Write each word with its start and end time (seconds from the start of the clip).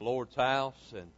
Lord's 0.00 0.34
house, 0.34 0.94
and 0.96 1.08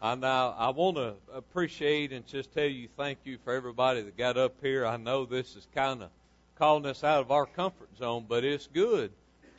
I 0.00 0.14
now 0.14 0.54
I 0.56 0.70
want 0.70 0.96
to 0.96 1.14
appreciate 1.34 2.12
and 2.12 2.24
just 2.26 2.54
tell 2.54 2.64
you 2.66 2.88
thank 2.96 3.18
you 3.24 3.38
for 3.44 3.52
everybody 3.52 4.02
that 4.02 4.16
got 4.16 4.36
up 4.36 4.54
here. 4.62 4.86
I 4.86 4.96
know 4.96 5.24
this 5.24 5.56
is 5.56 5.66
kind 5.74 6.02
of 6.02 6.10
calling 6.56 6.86
us 6.86 7.02
out 7.02 7.20
of 7.20 7.32
our 7.32 7.46
comfort 7.46 7.88
zone, 7.98 8.26
but 8.28 8.44
it's 8.44 8.68
good 8.68 9.10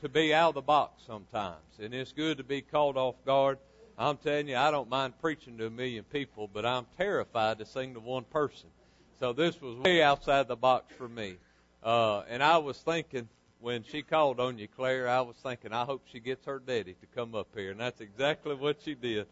to 0.02 0.10
be 0.10 0.34
out 0.34 0.49
of 0.49 0.55
the 0.55 0.62
box 0.62 1.04
sometimes, 1.05 1.57
and 1.79 1.94
it's 1.94 2.13
good 2.13 2.38
to 2.38 2.44
be 2.44 2.62
caught 2.62 2.96
off 2.96 3.15
guard. 3.26 3.57
I'm 3.97 4.18
telling 4.18 4.47
you, 4.47 4.56
I 4.56 4.72
don't 4.72 4.90
mind 4.90 5.14
preaching 5.22 5.58
to 5.58 5.68
a 5.68 5.70
million 5.70 6.06
people, 6.06 6.50
but 6.52 6.66
I'm 6.66 6.88
terrified 6.98 7.60
to 7.60 7.66
sing 7.66 7.94
to 7.94 8.00
one 8.00 8.24
person. 8.24 8.70
So 9.20 9.34
this 9.34 9.62
was 9.62 9.78
way 9.78 10.02
outside 10.02 10.48
the 10.48 10.56
box 10.56 10.94
for 10.98 11.08
me. 11.08 11.36
Uh, 11.84 12.22
and 12.30 12.42
I 12.42 12.58
was 12.58 12.78
thinking, 12.78 13.28
when 13.64 13.82
she 13.82 14.02
called 14.02 14.42
on 14.42 14.58
you, 14.58 14.68
Claire, 14.68 15.08
I 15.08 15.22
was 15.22 15.38
thinking, 15.38 15.72
I 15.72 15.86
hope 15.86 16.02
she 16.12 16.20
gets 16.20 16.45
her 16.45 16.59
daddy 16.59 16.95
to 17.00 17.05
come 17.16 17.34
up 17.34 17.48
here. 17.55 17.72
And 17.72 17.80
that's 17.80 18.02
exactly 18.02 18.55
what 18.55 18.82
she 18.84 18.94
did. 18.94 19.26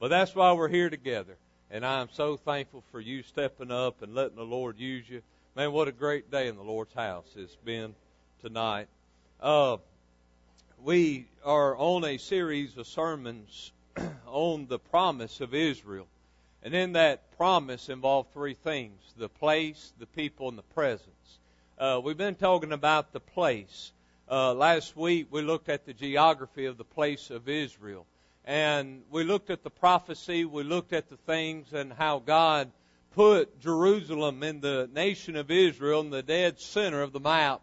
But 0.00 0.08
that's 0.08 0.34
why 0.34 0.52
we're 0.54 0.68
here 0.68 0.90
together. 0.90 1.36
And 1.70 1.86
I 1.86 2.00
am 2.00 2.08
so 2.12 2.36
thankful 2.36 2.82
for 2.90 3.00
you 3.00 3.22
stepping 3.22 3.70
up 3.70 4.02
and 4.02 4.12
letting 4.12 4.34
the 4.34 4.42
Lord 4.42 4.80
use 4.80 5.08
you. 5.08 5.22
Man, 5.54 5.70
what 5.70 5.86
a 5.86 5.92
great 5.92 6.32
day 6.32 6.48
in 6.48 6.56
the 6.56 6.64
Lord's 6.64 6.94
house 6.94 7.28
it's 7.36 7.54
been 7.64 7.94
tonight. 8.42 8.88
Uh, 9.40 9.76
we 10.82 11.28
are 11.44 11.76
on 11.76 12.04
a 12.04 12.18
series 12.18 12.76
of 12.76 12.88
sermons 12.88 13.70
on 14.26 14.66
the 14.66 14.80
promise 14.80 15.40
of 15.40 15.54
Israel. 15.54 16.08
And 16.64 16.74
in 16.74 16.94
that 16.94 17.36
promise 17.36 17.88
involved 17.88 18.32
three 18.32 18.54
things 18.54 19.00
the 19.16 19.28
place, 19.28 19.92
the 20.00 20.06
people, 20.06 20.48
and 20.48 20.58
the 20.58 20.74
presence. 20.74 21.38
Uh, 21.78 22.00
we've 22.02 22.16
been 22.16 22.34
talking 22.34 22.72
about 22.72 23.12
the 23.12 23.20
place. 23.20 23.92
Uh, 24.30 24.54
last 24.54 24.96
week 24.96 25.26
we 25.30 25.42
looked 25.42 25.68
at 25.68 25.84
the 25.84 25.92
geography 25.92 26.64
of 26.64 26.78
the 26.78 26.84
place 26.84 27.28
of 27.28 27.50
Israel. 27.50 28.06
And 28.46 29.02
we 29.10 29.24
looked 29.24 29.50
at 29.50 29.62
the 29.62 29.68
prophecy, 29.68 30.46
we 30.46 30.62
looked 30.62 30.94
at 30.94 31.10
the 31.10 31.18
things 31.18 31.74
and 31.74 31.92
how 31.92 32.20
God 32.20 32.70
put 33.14 33.60
Jerusalem 33.60 34.42
in 34.42 34.62
the 34.62 34.88
nation 34.94 35.36
of 35.36 35.50
Israel 35.50 36.00
in 36.00 36.08
the 36.08 36.22
dead 36.22 36.58
center 36.60 37.02
of 37.02 37.12
the 37.12 37.20
map. 37.20 37.60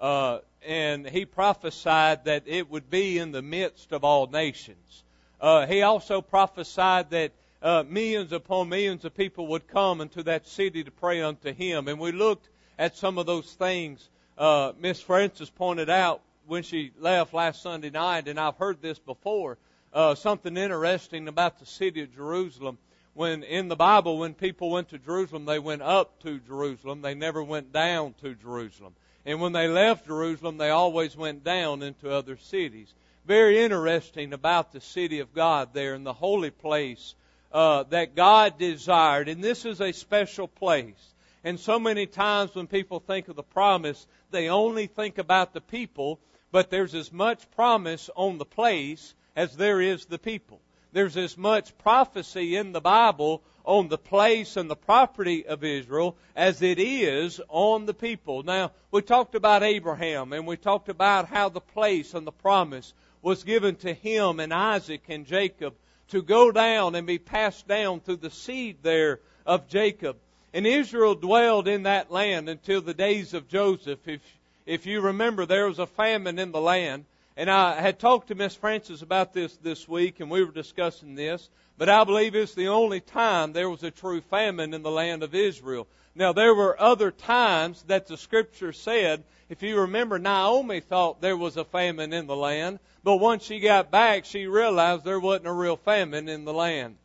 Uh, 0.00 0.38
and 0.66 1.08
he 1.08 1.24
prophesied 1.24 2.24
that 2.24 2.42
it 2.46 2.68
would 2.68 2.90
be 2.90 3.16
in 3.18 3.30
the 3.30 3.42
midst 3.42 3.92
of 3.92 4.02
all 4.02 4.26
nations. 4.26 5.04
Uh, 5.40 5.66
he 5.66 5.82
also 5.82 6.20
prophesied 6.20 7.10
that 7.10 7.30
uh, 7.62 7.84
millions 7.88 8.32
upon 8.32 8.68
millions 8.68 9.04
of 9.04 9.14
people 9.14 9.46
would 9.46 9.68
come 9.68 10.00
into 10.00 10.24
that 10.24 10.48
city 10.48 10.82
to 10.82 10.90
pray 10.90 11.22
unto 11.22 11.54
him. 11.54 11.86
And 11.86 12.00
we 12.00 12.10
looked 12.10 12.48
at 12.82 12.96
some 12.96 13.16
of 13.16 13.26
those 13.26 13.52
things. 13.52 14.08
Uh, 14.36 14.72
Miss 14.80 15.00
Francis 15.00 15.48
pointed 15.48 15.88
out 15.88 16.20
when 16.48 16.64
she 16.64 16.90
left 16.98 17.32
last 17.32 17.62
Sunday 17.62 17.90
night, 17.90 18.26
and 18.26 18.40
I've 18.40 18.56
heard 18.56 18.82
this 18.82 18.98
before, 18.98 19.56
uh, 19.92 20.16
something 20.16 20.56
interesting 20.56 21.28
about 21.28 21.60
the 21.60 21.66
city 21.66 22.02
of 22.02 22.12
Jerusalem. 22.12 22.78
When 23.14 23.44
in 23.44 23.68
the 23.68 23.76
Bible, 23.76 24.18
when 24.18 24.34
people 24.34 24.70
went 24.70 24.88
to 24.88 24.98
Jerusalem, 24.98 25.44
they 25.44 25.60
went 25.60 25.82
up 25.82 26.20
to 26.24 26.40
Jerusalem. 26.40 27.02
They 27.02 27.14
never 27.14 27.40
went 27.40 27.72
down 27.72 28.14
to 28.20 28.34
Jerusalem. 28.34 28.94
And 29.24 29.40
when 29.40 29.52
they 29.52 29.68
left 29.68 30.08
Jerusalem, 30.08 30.56
they 30.56 30.70
always 30.70 31.16
went 31.16 31.44
down 31.44 31.84
into 31.84 32.10
other 32.10 32.36
cities. 32.36 32.92
Very 33.26 33.62
interesting 33.62 34.32
about 34.32 34.72
the 34.72 34.80
city 34.80 35.20
of 35.20 35.32
God 35.32 35.68
there 35.72 35.94
in 35.94 36.02
the 36.02 36.12
holy 36.12 36.50
place 36.50 37.14
uh, 37.52 37.84
that 37.90 38.16
God 38.16 38.58
desired. 38.58 39.28
And 39.28 39.40
this 39.40 39.64
is 39.66 39.80
a 39.80 39.92
special 39.92 40.48
place. 40.48 41.11
And 41.44 41.58
so 41.58 41.78
many 41.78 42.06
times 42.06 42.54
when 42.54 42.66
people 42.66 43.00
think 43.00 43.28
of 43.28 43.36
the 43.36 43.42
promise, 43.42 44.06
they 44.30 44.48
only 44.48 44.86
think 44.86 45.18
about 45.18 45.52
the 45.52 45.60
people, 45.60 46.20
but 46.52 46.70
there's 46.70 46.94
as 46.94 47.12
much 47.12 47.50
promise 47.52 48.08
on 48.14 48.38
the 48.38 48.44
place 48.44 49.14
as 49.34 49.56
there 49.56 49.80
is 49.80 50.04
the 50.04 50.18
people. 50.18 50.60
There's 50.92 51.16
as 51.16 51.38
much 51.38 51.76
prophecy 51.78 52.54
in 52.54 52.72
the 52.72 52.80
Bible 52.80 53.42
on 53.64 53.88
the 53.88 53.98
place 53.98 54.56
and 54.56 54.68
the 54.68 54.76
property 54.76 55.46
of 55.46 55.64
Israel 55.64 56.16
as 56.36 56.60
it 56.60 56.78
is 56.78 57.40
on 57.48 57.86
the 57.86 57.94
people. 57.94 58.42
Now, 58.42 58.72
we 58.90 59.00
talked 59.00 59.34
about 59.34 59.62
Abraham 59.62 60.32
and 60.32 60.46
we 60.46 60.56
talked 60.56 60.90
about 60.90 61.28
how 61.28 61.48
the 61.48 61.60
place 61.60 62.12
and 62.14 62.26
the 62.26 62.32
promise 62.32 62.92
was 63.22 63.44
given 63.44 63.76
to 63.76 63.94
him 63.94 64.38
and 64.38 64.52
Isaac 64.52 65.04
and 65.08 65.24
Jacob 65.24 65.74
to 66.08 66.22
go 66.22 66.52
down 66.52 66.94
and 66.94 67.06
be 67.06 67.18
passed 67.18 67.66
down 67.66 68.00
through 68.00 68.16
the 68.16 68.30
seed 68.30 68.82
there 68.82 69.20
of 69.46 69.68
Jacob. 69.68 70.18
And 70.54 70.66
Israel 70.66 71.14
dwelled 71.14 71.66
in 71.66 71.84
that 71.84 72.10
land 72.10 72.48
until 72.48 72.82
the 72.82 72.94
days 72.94 73.32
of 73.32 73.48
Joseph. 73.48 74.06
If, 74.06 74.20
if 74.66 74.86
you 74.86 75.00
remember, 75.00 75.46
there 75.46 75.66
was 75.66 75.78
a 75.78 75.86
famine 75.86 76.38
in 76.38 76.52
the 76.52 76.60
land. 76.60 77.04
And 77.36 77.50
I 77.50 77.80
had 77.80 77.98
talked 77.98 78.28
to 78.28 78.34
Miss 78.34 78.54
Francis 78.54 79.00
about 79.00 79.32
this 79.32 79.56
this 79.56 79.88
week, 79.88 80.20
and 80.20 80.30
we 80.30 80.44
were 80.44 80.52
discussing 80.52 81.14
this. 81.14 81.48
But 81.78 81.88
I 81.88 82.04
believe 82.04 82.34
it's 82.34 82.54
the 82.54 82.68
only 82.68 83.00
time 83.00 83.52
there 83.52 83.70
was 83.70 83.82
a 83.82 83.90
true 83.90 84.20
famine 84.20 84.74
in 84.74 84.82
the 84.82 84.90
land 84.90 85.22
of 85.22 85.34
Israel. 85.34 85.86
Now, 86.14 86.34
there 86.34 86.54
were 86.54 86.78
other 86.78 87.10
times 87.10 87.82
that 87.84 88.06
the 88.06 88.18
scripture 88.18 88.74
said, 88.74 89.24
if 89.48 89.62
you 89.62 89.80
remember, 89.80 90.18
Naomi 90.18 90.80
thought 90.80 91.22
there 91.22 91.36
was 91.36 91.56
a 91.56 91.64
famine 91.64 92.12
in 92.12 92.26
the 92.26 92.36
land, 92.36 92.78
but 93.02 93.16
once 93.16 93.44
she 93.44 93.60
got 93.60 93.90
back, 93.90 94.26
she 94.26 94.46
realized 94.46 95.04
there 95.04 95.18
wasn't 95.18 95.46
a 95.46 95.52
real 95.52 95.76
famine 95.76 96.28
in 96.28 96.44
the 96.44 96.52
land. 96.52 96.96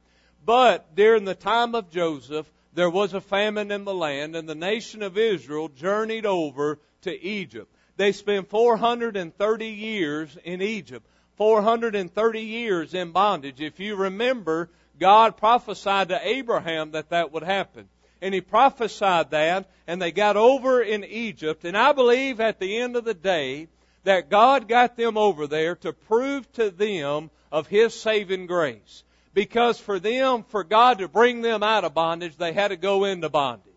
But 0.46 0.94
during 0.96 1.24
the 1.24 1.36
time 1.36 1.74
of 1.74 1.90
Joseph, 1.90 2.50
there 2.78 2.92
was 2.92 3.16
a 3.16 3.22
famine 3.22 3.72
in 3.72 3.86
the 3.86 3.94
land, 3.94 4.36
and 4.36 4.48
the 4.48 4.54
nation 4.54 5.02
of 5.02 5.18
Israel 5.18 5.68
journeyed 5.68 6.28
over 6.28 6.78
to 7.02 7.24
Egypt. 7.24 7.74
They 7.96 8.12
spent 8.12 8.52
430 8.52 9.68
years 9.68 10.38
in 10.44 10.62
Egypt, 10.62 11.04
430 11.38 12.40
years 12.40 12.94
in 12.94 13.14
bondage. 13.14 13.62
If 13.62 13.80
you 13.80 13.96
remember, 13.96 14.70
God 15.00 15.38
prophesied 15.38 16.10
to 16.10 16.20
Abraham 16.22 16.92
that 16.92 17.10
that 17.10 17.32
would 17.32 17.42
happen. 17.42 17.90
And 18.22 18.32
he 18.32 18.42
prophesied 18.42 19.32
that, 19.32 19.72
and 19.88 20.00
they 20.00 20.12
got 20.12 20.38
over 20.38 20.80
in 20.80 21.04
Egypt. 21.04 21.66
And 21.66 21.76
I 21.76 21.94
believe 21.94 22.40
at 22.40 22.60
the 22.60 22.78
end 22.78 22.96
of 22.96 23.06
the 23.06 23.16
day 23.16 23.70
that 24.04 24.30
God 24.30 24.68
got 24.68 24.96
them 24.96 25.18
over 25.18 25.48
there 25.48 25.78
to 25.78 25.94
prove 25.94 26.52
to 26.54 26.70
them 26.70 27.32
of 27.52 27.66
His 27.66 28.00
saving 28.00 28.46
grace. 28.46 29.04
Because 29.38 29.80
for 29.80 30.00
them, 30.00 30.46
for 30.48 30.64
God 30.64 30.98
to 30.98 31.08
bring 31.08 31.44
them 31.44 31.62
out 31.62 31.84
of 31.84 31.94
bondage, 31.94 32.36
they 32.38 32.54
had 32.54 32.70
to 32.70 32.76
go 32.76 33.04
into 33.06 33.30
bondage. 33.30 33.72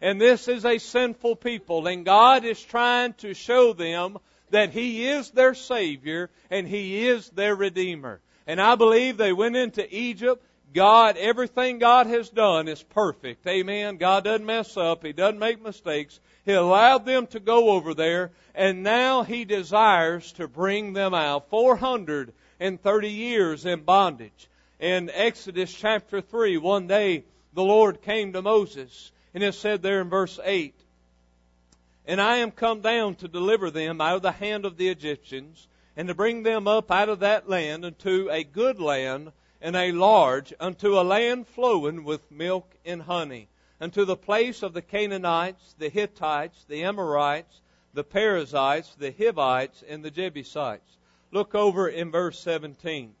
And 0.00 0.20
this 0.20 0.48
is 0.48 0.64
a 0.64 0.78
sinful 0.78 1.36
people, 1.36 1.86
and 1.86 2.04
God 2.04 2.44
is 2.44 2.60
trying 2.60 3.12
to 3.18 3.32
show 3.32 3.72
them 3.72 4.18
that 4.50 4.72
He 4.72 5.06
is 5.06 5.30
their 5.30 5.54
Savior 5.54 6.30
and 6.50 6.66
He 6.66 7.06
is 7.06 7.30
their 7.30 7.54
Redeemer. 7.54 8.20
And 8.44 8.60
I 8.60 8.74
believe 8.74 9.16
they 9.16 9.32
went 9.32 9.54
into 9.54 9.86
Egypt. 9.96 10.44
God, 10.74 11.16
everything 11.16 11.78
God 11.78 12.08
has 12.08 12.28
done 12.28 12.66
is 12.66 12.82
perfect. 12.82 13.46
Amen. 13.46 13.98
God 13.98 14.24
doesn't 14.24 14.44
mess 14.44 14.76
up. 14.76 15.04
He 15.04 15.12
doesn't 15.12 15.38
make 15.38 15.62
mistakes. 15.62 16.18
He 16.44 16.54
allowed 16.54 17.06
them 17.06 17.28
to 17.28 17.38
go 17.38 17.70
over 17.70 17.94
there, 17.94 18.32
and 18.52 18.82
now 18.82 19.22
He 19.22 19.44
desires 19.44 20.32
to 20.32 20.48
bring 20.48 20.92
them 20.92 21.14
out. 21.14 21.50
430 21.50 23.08
years 23.08 23.64
in 23.64 23.82
bondage 23.82 24.48
in 24.78 25.10
Exodus 25.12 25.72
chapter 25.72 26.20
3, 26.20 26.56
one 26.58 26.86
day 26.86 27.24
the 27.52 27.64
Lord 27.64 28.00
came 28.02 28.32
to 28.32 28.42
Moses, 28.42 29.10
and 29.34 29.42
it 29.42 29.54
said 29.54 29.82
there 29.82 30.00
in 30.00 30.08
verse 30.08 30.38
8, 30.42 30.74
And 32.06 32.20
I 32.20 32.36
am 32.36 32.52
come 32.52 32.80
down 32.80 33.16
to 33.16 33.28
deliver 33.28 33.70
them 33.70 34.00
out 34.00 34.16
of 34.16 34.22
the 34.22 34.32
hand 34.32 34.64
of 34.64 34.76
the 34.76 34.88
Egyptians, 34.88 35.66
and 35.96 36.06
to 36.08 36.14
bring 36.14 36.44
them 36.44 36.68
up 36.68 36.92
out 36.92 37.08
of 37.08 37.20
that 37.20 37.48
land 37.48 37.84
unto 37.84 38.28
a 38.30 38.44
good 38.44 38.78
land, 38.78 39.32
and 39.60 39.74
a 39.74 39.90
large, 39.90 40.54
unto 40.60 40.98
a 40.98 41.02
land 41.02 41.48
flowing 41.48 42.04
with 42.04 42.30
milk 42.30 42.76
and 42.84 43.02
honey, 43.02 43.48
unto 43.80 44.04
the 44.04 44.16
place 44.16 44.62
of 44.62 44.74
the 44.74 44.82
Canaanites, 44.82 45.74
the 45.78 45.88
Hittites, 45.88 46.64
the 46.68 46.84
Amorites, 46.84 47.60
the 47.94 48.04
Perizzites, 48.04 48.94
the 48.94 49.10
Hivites, 49.10 49.82
and 49.88 50.04
the 50.04 50.10
Jebusites. 50.12 50.98
Look 51.32 51.56
over 51.56 51.88
in 51.88 52.12
verse 52.12 52.38
17. 52.38 53.14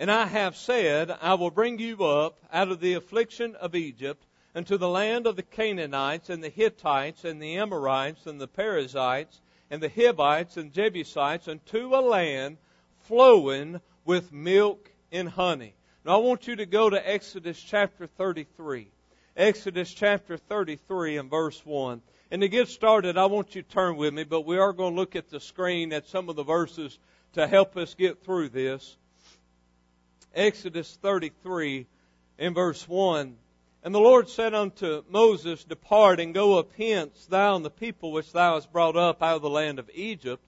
And 0.00 0.10
I 0.10 0.24
have 0.28 0.56
said, 0.56 1.10
I 1.20 1.34
will 1.34 1.50
bring 1.50 1.78
you 1.78 2.02
up 2.02 2.38
out 2.50 2.70
of 2.70 2.80
the 2.80 2.94
affliction 2.94 3.54
of 3.56 3.74
Egypt 3.74 4.24
into 4.54 4.78
the 4.78 4.88
land 4.88 5.26
of 5.26 5.36
the 5.36 5.42
Canaanites 5.42 6.30
and 6.30 6.42
the 6.42 6.48
Hittites 6.48 7.26
and 7.26 7.40
the 7.40 7.58
Amorites 7.58 8.24
and 8.24 8.40
the 8.40 8.48
Perizzites 8.48 9.42
and 9.70 9.82
the 9.82 9.90
Hivites 9.90 10.56
and 10.56 10.72
Jebusites 10.72 11.48
unto 11.48 11.94
a 11.94 12.00
land 12.00 12.56
flowing 13.00 13.82
with 14.06 14.32
milk 14.32 14.90
and 15.12 15.28
honey. 15.28 15.74
Now 16.06 16.14
I 16.14 16.24
want 16.24 16.48
you 16.48 16.56
to 16.56 16.64
go 16.64 16.88
to 16.88 17.08
Exodus 17.08 17.60
chapter 17.60 18.06
33. 18.06 18.90
Exodus 19.36 19.92
chapter 19.92 20.38
33 20.38 21.18
and 21.18 21.28
verse 21.28 21.60
1. 21.66 22.00
And 22.30 22.40
to 22.40 22.48
get 22.48 22.68
started, 22.68 23.18
I 23.18 23.26
want 23.26 23.54
you 23.54 23.60
to 23.60 23.68
turn 23.68 23.98
with 23.98 24.14
me, 24.14 24.24
but 24.24 24.46
we 24.46 24.56
are 24.56 24.72
going 24.72 24.94
to 24.94 24.98
look 24.98 25.14
at 25.14 25.28
the 25.28 25.40
screen 25.40 25.92
at 25.92 26.06
some 26.06 26.30
of 26.30 26.36
the 26.36 26.42
verses 26.42 26.98
to 27.34 27.46
help 27.46 27.76
us 27.76 27.94
get 27.94 28.24
through 28.24 28.48
this. 28.48 28.96
Exodus 30.34 30.96
33 31.02 31.86
in 32.38 32.54
verse 32.54 32.88
1. 32.88 33.36
And 33.82 33.94
the 33.94 34.00
Lord 34.00 34.28
said 34.28 34.54
unto 34.54 35.02
Moses, 35.08 35.64
Depart 35.64 36.20
and 36.20 36.34
go 36.34 36.58
up 36.58 36.70
hence, 36.76 37.26
thou 37.26 37.56
and 37.56 37.64
the 37.64 37.70
people 37.70 38.12
which 38.12 38.32
thou 38.32 38.54
hast 38.54 38.72
brought 38.72 38.96
up 38.96 39.22
out 39.22 39.36
of 39.36 39.42
the 39.42 39.50
land 39.50 39.78
of 39.78 39.90
Egypt, 39.94 40.42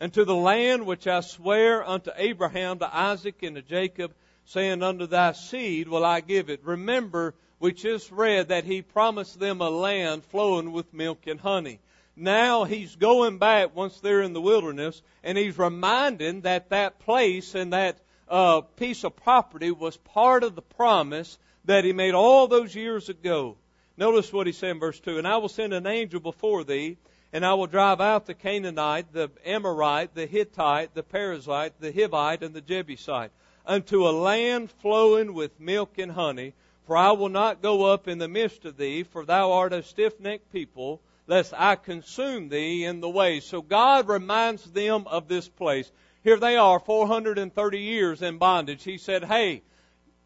and 0.00 0.12
to 0.14 0.24
the 0.24 0.34
land 0.34 0.86
which 0.86 1.06
I 1.06 1.20
swear 1.20 1.86
unto 1.86 2.10
Abraham, 2.16 2.78
to 2.78 2.96
Isaac, 2.96 3.42
and 3.42 3.56
to 3.56 3.62
Jacob, 3.62 4.12
saying, 4.46 4.82
Unto 4.82 5.06
thy 5.06 5.32
seed 5.32 5.88
will 5.88 6.04
I 6.04 6.20
give 6.20 6.48
it. 6.48 6.64
Remember, 6.64 7.34
we 7.60 7.72
just 7.72 8.10
read 8.10 8.48
that 8.48 8.64
he 8.64 8.82
promised 8.82 9.38
them 9.38 9.60
a 9.60 9.68
land 9.68 10.24
flowing 10.24 10.72
with 10.72 10.94
milk 10.94 11.26
and 11.26 11.40
honey. 11.40 11.80
Now 12.16 12.64
he's 12.64 12.96
going 12.96 13.38
back 13.38 13.76
once 13.76 14.00
they're 14.00 14.22
in 14.22 14.32
the 14.32 14.40
wilderness, 14.40 15.02
and 15.22 15.36
he's 15.36 15.58
reminding 15.58 16.42
that 16.42 16.70
that 16.70 17.00
place 17.00 17.54
and 17.54 17.72
that 17.72 17.98
uh, 18.30 18.60
piece 18.60 19.04
of 19.04 19.16
property 19.16 19.70
was 19.70 19.96
part 19.96 20.44
of 20.44 20.54
the 20.54 20.62
promise 20.62 21.38
that 21.64 21.84
he 21.84 21.92
made 21.92 22.14
all 22.14 22.48
those 22.48 22.74
years 22.74 23.08
ago. 23.08 23.56
Notice 23.96 24.32
what 24.32 24.46
he 24.46 24.52
said 24.52 24.70
in 24.70 24.80
verse 24.80 25.00
2 25.00 25.18
And 25.18 25.26
I 25.26 25.38
will 25.38 25.48
send 25.48 25.72
an 25.72 25.86
angel 25.86 26.20
before 26.20 26.64
thee, 26.64 26.96
and 27.32 27.44
I 27.44 27.54
will 27.54 27.66
drive 27.66 28.00
out 28.00 28.26
the 28.26 28.34
Canaanite, 28.34 29.12
the 29.12 29.30
Amorite, 29.44 30.14
the 30.14 30.26
Hittite, 30.26 30.94
the 30.94 31.02
Perizzite, 31.02 31.72
the 31.80 31.92
Hivite, 31.92 32.42
and 32.42 32.54
the 32.54 32.60
Jebusite, 32.60 33.32
unto 33.66 34.08
a 34.08 34.10
land 34.10 34.70
flowing 34.70 35.34
with 35.34 35.58
milk 35.60 35.98
and 35.98 36.12
honey. 36.12 36.54
For 36.86 36.96
I 36.96 37.12
will 37.12 37.28
not 37.28 37.60
go 37.60 37.84
up 37.84 38.08
in 38.08 38.18
the 38.18 38.28
midst 38.28 38.64
of 38.64 38.78
thee, 38.78 39.02
for 39.02 39.26
thou 39.26 39.52
art 39.52 39.74
a 39.74 39.82
stiff 39.82 40.18
necked 40.20 40.50
people, 40.52 41.02
lest 41.26 41.52
I 41.54 41.76
consume 41.76 42.48
thee 42.48 42.84
in 42.84 43.00
the 43.00 43.10
way. 43.10 43.40
So 43.40 43.60
God 43.60 44.08
reminds 44.08 44.64
them 44.64 45.06
of 45.06 45.28
this 45.28 45.48
place. 45.48 45.92
Here 46.28 46.36
they 46.36 46.56
are, 46.56 46.78
430 46.78 47.78
years 47.78 48.20
in 48.20 48.36
bondage. 48.36 48.84
He 48.84 48.98
said, 48.98 49.24
Hey, 49.24 49.62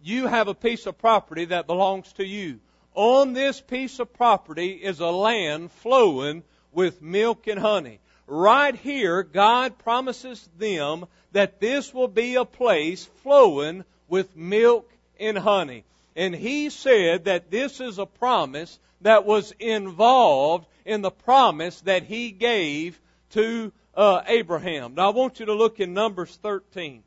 you 0.03 0.27
have 0.27 0.49
a 0.49 0.53
piece 0.53 0.87
of 0.87 0.99
property 0.99 1.45
that 1.45 1.69
belongs 1.69 2.13
to 2.15 2.27
you. 2.27 2.59
On 2.95 3.35
this 3.35 3.61
piece 3.61 4.01
of 4.01 4.13
property 4.13 4.73
is 4.73 4.99
a 4.99 5.13
land 5.13 5.71
flowing 5.71 6.43
with 6.73 7.01
milk 7.03 7.47
and 7.47 7.61
honey. 7.61 8.01
Right 8.27 8.75
here, 8.75 9.23
God 9.23 9.79
promises 9.79 10.51
them 10.59 11.07
that 11.31 11.61
this 11.61 11.95
will 11.95 12.09
be 12.09 12.35
a 12.35 12.45
place 12.45 13.05
flowing 13.23 13.85
with 14.09 14.37
milk 14.37 14.91
and 15.21 15.39
honey. 15.39 15.85
And 16.17 16.35
he 16.35 16.71
said 16.71 17.27
that 17.27 17.53
this 17.53 17.81
is 17.81 18.01
a 18.01 18.07
promise 18.07 18.77
that 19.03 19.25
was 19.25 19.53
involved 19.61 20.67
in 20.85 21.01
the 21.03 21.13
promise 21.13 21.81
that 21.83 22.03
he 22.03 22.33
gave 22.33 23.01
to 23.31 23.71
uh, 23.95 24.23
Abraham. 24.27 24.95
Now 24.95 25.11
I 25.11 25.15
want 25.15 25.41
you 25.41 25.47
to 25.47 25.55
look 25.55 25.81
in 25.81 25.95
Numbers 25.95 26.39
13. 26.43 27.03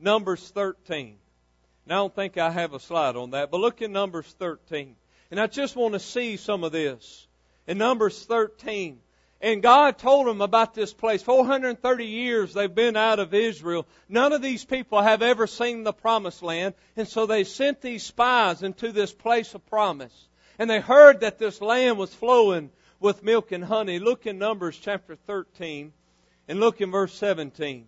Numbers 0.00 0.50
13. 0.50 1.16
Now 1.86 1.94
I 1.94 1.98
don't 1.98 2.14
think 2.14 2.38
I 2.38 2.50
have 2.50 2.74
a 2.74 2.80
slide 2.80 3.16
on 3.16 3.30
that, 3.30 3.50
but 3.50 3.60
look 3.60 3.82
in 3.82 3.92
Numbers 3.92 4.34
13. 4.38 4.96
And 5.30 5.40
I 5.40 5.46
just 5.46 5.76
want 5.76 5.94
to 5.94 6.00
see 6.00 6.36
some 6.36 6.64
of 6.64 6.72
this 6.72 7.26
in 7.66 7.78
Numbers 7.78 8.24
13. 8.24 9.00
And 9.40 9.60
God 9.60 9.98
told 9.98 10.28
them 10.28 10.40
about 10.40 10.72
this 10.72 10.92
place. 10.92 11.20
430 11.20 12.04
years 12.06 12.54
they've 12.54 12.72
been 12.72 12.96
out 12.96 13.18
of 13.18 13.34
Israel. 13.34 13.86
None 14.08 14.32
of 14.32 14.40
these 14.40 14.64
people 14.64 15.02
have 15.02 15.20
ever 15.20 15.48
seen 15.48 15.82
the 15.82 15.92
promised 15.92 16.42
land. 16.42 16.74
And 16.96 17.08
so 17.08 17.26
they 17.26 17.42
sent 17.42 17.80
these 17.80 18.04
spies 18.04 18.62
into 18.62 18.92
this 18.92 19.12
place 19.12 19.54
of 19.54 19.66
promise. 19.66 20.28
And 20.60 20.70
they 20.70 20.80
heard 20.80 21.20
that 21.20 21.38
this 21.38 21.60
land 21.60 21.98
was 21.98 22.14
flowing 22.14 22.70
with 23.02 23.22
milk 23.22 23.52
and 23.52 23.64
honey. 23.64 23.98
Look 23.98 24.26
in 24.26 24.38
Numbers 24.38 24.78
chapter 24.78 25.16
13 25.16 25.92
and 26.48 26.60
look 26.60 26.80
in 26.80 26.90
verse 26.90 27.14
17. 27.14 27.86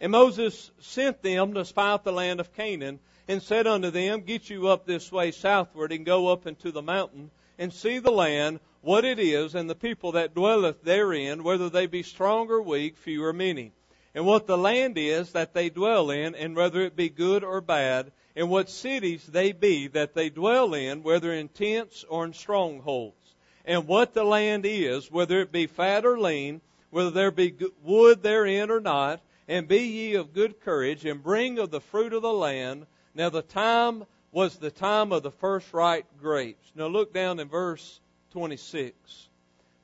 And 0.00 0.12
Moses 0.12 0.70
sent 0.80 1.22
them 1.22 1.54
to 1.54 1.64
spy 1.64 1.92
out 1.92 2.04
the 2.04 2.12
land 2.12 2.40
of 2.40 2.52
Canaan 2.54 2.98
and 3.28 3.40
said 3.40 3.66
unto 3.66 3.90
them, 3.90 4.22
Get 4.22 4.50
you 4.50 4.68
up 4.68 4.84
this 4.84 5.12
way 5.12 5.30
southward 5.30 5.92
and 5.92 6.04
go 6.04 6.28
up 6.28 6.46
into 6.46 6.72
the 6.72 6.82
mountain 6.82 7.30
and 7.58 7.72
see 7.72 7.98
the 7.98 8.10
land 8.10 8.60
what 8.80 9.04
it 9.04 9.20
is, 9.20 9.54
and 9.54 9.70
the 9.70 9.76
people 9.76 10.12
that 10.12 10.34
dwelleth 10.34 10.82
therein, 10.82 11.44
whether 11.44 11.70
they 11.70 11.86
be 11.86 12.02
strong 12.02 12.50
or 12.50 12.60
weak, 12.60 12.96
few 12.96 13.24
or 13.24 13.32
many, 13.32 13.70
and 14.12 14.26
what 14.26 14.48
the 14.48 14.58
land 14.58 14.98
is 14.98 15.30
that 15.32 15.54
they 15.54 15.70
dwell 15.70 16.10
in, 16.10 16.34
and 16.34 16.56
whether 16.56 16.80
it 16.80 16.96
be 16.96 17.08
good 17.08 17.44
or 17.44 17.60
bad, 17.60 18.10
and 18.34 18.50
what 18.50 18.68
cities 18.68 19.24
they 19.24 19.52
be 19.52 19.86
that 19.86 20.14
they 20.14 20.28
dwell 20.30 20.74
in, 20.74 21.04
whether 21.04 21.32
in 21.32 21.48
tents 21.48 22.04
or 22.08 22.24
in 22.24 22.32
strongholds, 22.32 23.21
and 23.64 23.86
what 23.86 24.14
the 24.14 24.24
land 24.24 24.64
is, 24.66 25.10
whether 25.10 25.40
it 25.40 25.52
be 25.52 25.66
fat 25.66 26.04
or 26.04 26.18
lean, 26.18 26.60
whether 26.90 27.10
there 27.10 27.30
be 27.30 27.54
wood 27.82 28.22
therein 28.22 28.70
or 28.70 28.80
not, 28.80 29.20
and 29.48 29.68
be 29.68 29.80
ye 29.80 30.14
of 30.14 30.34
good 30.34 30.60
courage, 30.60 31.04
and 31.04 31.22
bring 31.22 31.58
of 31.58 31.70
the 31.70 31.80
fruit 31.80 32.12
of 32.12 32.22
the 32.22 32.32
land. 32.32 32.86
Now 33.14 33.28
the 33.28 33.42
time 33.42 34.04
was 34.30 34.56
the 34.56 34.70
time 34.70 35.12
of 35.12 35.22
the 35.22 35.30
first 35.30 35.72
ripe 35.72 36.06
grapes. 36.20 36.72
Now 36.74 36.86
look 36.86 37.12
down 37.12 37.40
in 37.40 37.48
verse 37.48 38.00
26. 38.30 39.28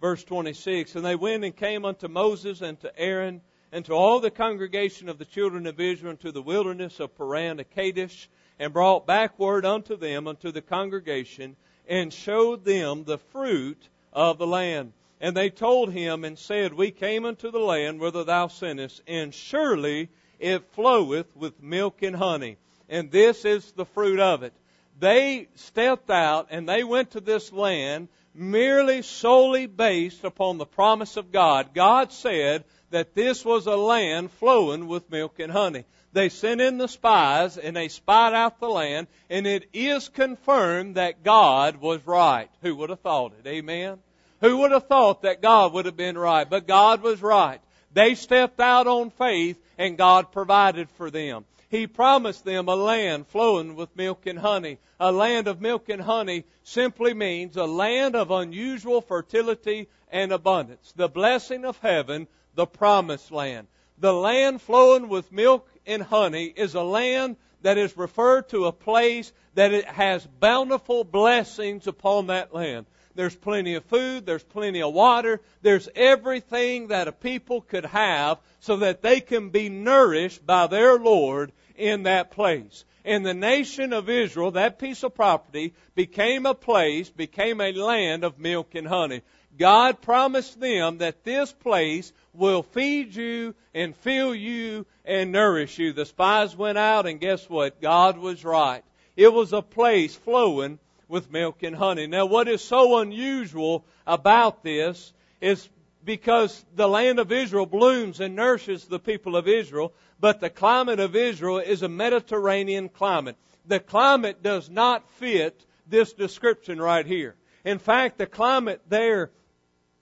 Verse 0.00 0.24
26. 0.24 0.94
And 0.94 1.04
they 1.04 1.16
went 1.16 1.44
and 1.44 1.54
came 1.54 1.84
unto 1.84 2.08
Moses 2.08 2.62
and 2.62 2.80
to 2.80 2.98
Aaron 2.98 3.40
and 3.72 3.84
to 3.84 3.92
all 3.92 4.20
the 4.20 4.30
congregation 4.30 5.08
of 5.08 5.18
the 5.18 5.24
children 5.24 5.66
of 5.66 5.78
Israel 5.78 6.12
into 6.12 6.32
the 6.32 6.42
wilderness 6.42 7.00
of 7.00 7.16
Paran 7.16 7.58
to 7.58 7.64
Kadesh, 7.64 8.28
and 8.58 8.72
brought 8.72 9.06
backward 9.06 9.64
unto 9.64 9.96
them 9.96 10.26
unto 10.26 10.50
the 10.50 10.62
congregation, 10.62 11.54
and 11.88 12.12
showed 12.12 12.64
them 12.64 13.04
the 13.04 13.18
fruit 13.18 13.88
of 14.12 14.38
the 14.38 14.46
land. 14.46 14.92
And 15.20 15.36
they 15.36 15.50
told 15.50 15.92
him 15.92 16.24
and 16.24 16.38
said, 16.38 16.72
We 16.74 16.90
came 16.90 17.24
unto 17.24 17.50
the 17.50 17.58
land 17.58 17.98
whither 17.98 18.24
thou 18.24 18.46
sentest, 18.46 19.00
and 19.08 19.34
surely 19.34 20.08
it 20.38 20.64
floweth 20.72 21.34
with 21.34 21.60
milk 21.62 22.02
and 22.02 22.14
honey. 22.14 22.56
And 22.88 23.10
this 23.10 23.44
is 23.44 23.72
the 23.72 23.86
fruit 23.86 24.20
of 24.20 24.42
it. 24.42 24.52
They 25.00 25.48
stepped 25.54 26.10
out 26.10 26.48
and 26.50 26.68
they 26.68 26.82
went 26.82 27.12
to 27.12 27.20
this 27.20 27.52
land 27.52 28.08
merely 28.34 29.02
solely 29.02 29.66
based 29.66 30.24
upon 30.24 30.58
the 30.58 30.66
promise 30.66 31.16
of 31.16 31.32
God. 31.32 31.74
God 31.74 32.12
said 32.12 32.64
that 32.90 33.14
this 33.14 33.44
was 33.44 33.66
a 33.66 33.76
land 33.76 34.30
flowing 34.32 34.86
with 34.86 35.10
milk 35.10 35.38
and 35.38 35.52
honey. 35.52 35.84
They 36.18 36.30
sent 36.30 36.60
in 36.60 36.78
the 36.78 36.88
spies 36.88 37.58
and 37.58 37.76
they 37.76 37.86
spied 37.86 38.34
out 38.34 38.58
the 38.58 38.68
land 38.68 39.06
and 39.30 39.46
it 39.46 39.68
is 39.72 40.08
confirmed 40.08 40.96
that 40.96 41.22
God 41.22 41.76
was 41.76 42.04
right. 42.04 42.50
Who 42.60 42.74
would 42.74 42.90
have 42.90 42.98
thought 42.98 43.34
it? 43.38 43.46
Amen. 43.46 43.98
Who 44.40 44.56
would 44.56 44.72
have 44.72 44.88
thought 44.88 45.22
that 45.22 45.40
God 45.40 45.72
would 45.72 45.86
have 45.86 45.96
been 45.96 46.18
right? 46.18 46.50
But 46.50 46.66
God 46.66 47.02
was 47.02 47.22
right. 47.22 47.60
They 47.92 48.16
stepped 48.16 48.58
out 48.58 48.88
on 48.88 49.10
faith 49.10 49.62
and 49.78 49.96
God 49.96 50.32
provided 50.32 50.90
for 50.90 51.08
them. 51.08 51.44
He 51.68 51.86
promised 51.86 52.44
them 52.44 52.66
a 52.66 52.74
land 52.74 53.28
flowing 53.28 53.76
with 53.76 53.94
milk 53.94 54.26
and 54.26 54.40
honey. 54.40 54.78
A 54.98 55.12
land 55.12 55.46
of 55.46 55.60
milk 55.60 55.88
and 55.88 56.02
honey 56.02 56.46
simply 56.64 57.14
means 57.14 57.56
a 57.56 57.64
land 57.64 58.16
of 58.16 58.32
unusual 58.32 59.02
fertility 59.02 59.86
and 60.10 60.32
abundance. 60.32 60.92
The 60.96 61.08
blessing 61.08 61.64
of 61.64 61.78
heaven, 61.78 62.26
the 62.56 62.66
promised 62.66 63.30
land. 63.30 63.68
The 64.00 64.12
land 64.12 64.62
flowing 64.62 65.08
with 65.08 65.32
milk 65.32 65.68
and 65.86 66.02
honey 66.02 66.44
is 66.44 66.74
a 66.74 66.82
land 66.82 67.36
that 67.62 67.78
is 67.78 67.96
referred 67.96 68.48
to 68.50 68.66
a 68.66 68.72
place 68.72 69.32
that 69.54 69.72
it 69.72 69.86
has 69.86 70.24
bountiful 70.38 71.02
blessings 71.02 71.86
upon 71.86 72.28
that 72.28 72.54
land. 72.54 72.86
There's 73.16 73.34
plenty 73.34 73.74
of 73.74 73.84
food. 73.86 74.24
There's 74.24 74.44
plenty 74.44 74.80
of 74.80 74.94
water. 74.94 75.40
There's 75.62 75.88
everything 75.96 76.88
that 76.88 77.08
a 77.08 77.12
people 77.12 77.62
could 77.62 77.86
have 77.86 78.38
so 78.60 78.76
that 78.76 79.02
they 79.02 79.20
can 79.20 79.48
be 79.48 79.68
nourished 79.68 80.46
by 80.46 80.68
their 80.68 80.96
Lord 80.98 81.50
in 81.74 82.04
that 82.04 82.30
place. 82.30 82.84
And 83.04 83.26
the 83.26 83.34
nation 83.34 83.92
of 83.92 84.08
Israel, 84.08 84.52
that 84.52 84.78
piece 84.78 85.02
of 85.02 85.16
property, 85.16 85.74
became 85.96 86.46
a 86.46 86.54
place, 86.54 87.10
became 87.10 87.60
a 87.60 87.72
land 87.72 88.22
of 88.22 88.38
milk 88.38 88.76
and 88.76 88.86
honey. 88.86 89.22
God 89.58 90.00
promised 90.00 90.60
them 90.60 90.98
that 90.98 91.24
this 91.24 91.52
place 91.52 92.12
will 92.32 92.62
feed 92.62 93.14
you 93.14 93.54
and 93.74 93.96
fill 93.96 94.34
you 94.34 94.86
and 95.04 95.32
nourish 95.32 95.78
you. 95.78 95.92
The 95.92 96.06
spies 96.06 96.56
went 96.56 96.78
out 96.78 97.06
and 97.06 97.20
guess 97.20 97.48
what? 97.50 97.80
God 97.80 98.18
was 98.18 98.44
right. 98.44 98.84
It 99.16 99.32
was 99.32 99.52
a 99.52 99.62
place 99.62 100.14
flowing 100.14 100.78
with 101.08 101.32
milk 101.32 101.62
and 101.62 101.74
honey. 101.74 102.06
Now, 102.06 102.26
what 102.26 102.48
is 102.48 102.62
so 102.62 102.98
unusual 102.98 103.84
about 104.06 104.62
this 104.62 105.12
is 105.40 105.68
because 106.04 106.64
the 106.76 106.88
land 106.88 107.18
of 107.18 107.32
Israel 107.32 107.66
blooms 107.66 108.20
and 108.20 108.36
nourishes 108.36 108.84
the 108.84 109.00
people 109.00 109.36
of 109.36 109.48
Israel, 109.48 109.92
but 110.20 110.40
the 110.40 110.50
climate 110.50 111.00
of 111.00 111.16
Israel 111.16 111.58
is 111.58 111.82
a 111.82 111.88
Mediterranean 111.88 112.88
climate. 112.88 113.36
The 113.66 113.80
climate 113.80 114.42
does 114.42 114.70
not 114.70 115.08
fit 115.12 115.64
this 115.86 116.12
description 116.12 116.80
right 116.80 117.04
here. 117.04 117.34
In 117.64 117.78
fact, 117.78 118.18
the 118.18 118.26
climate 118.26 118.80
there 118.88 119.30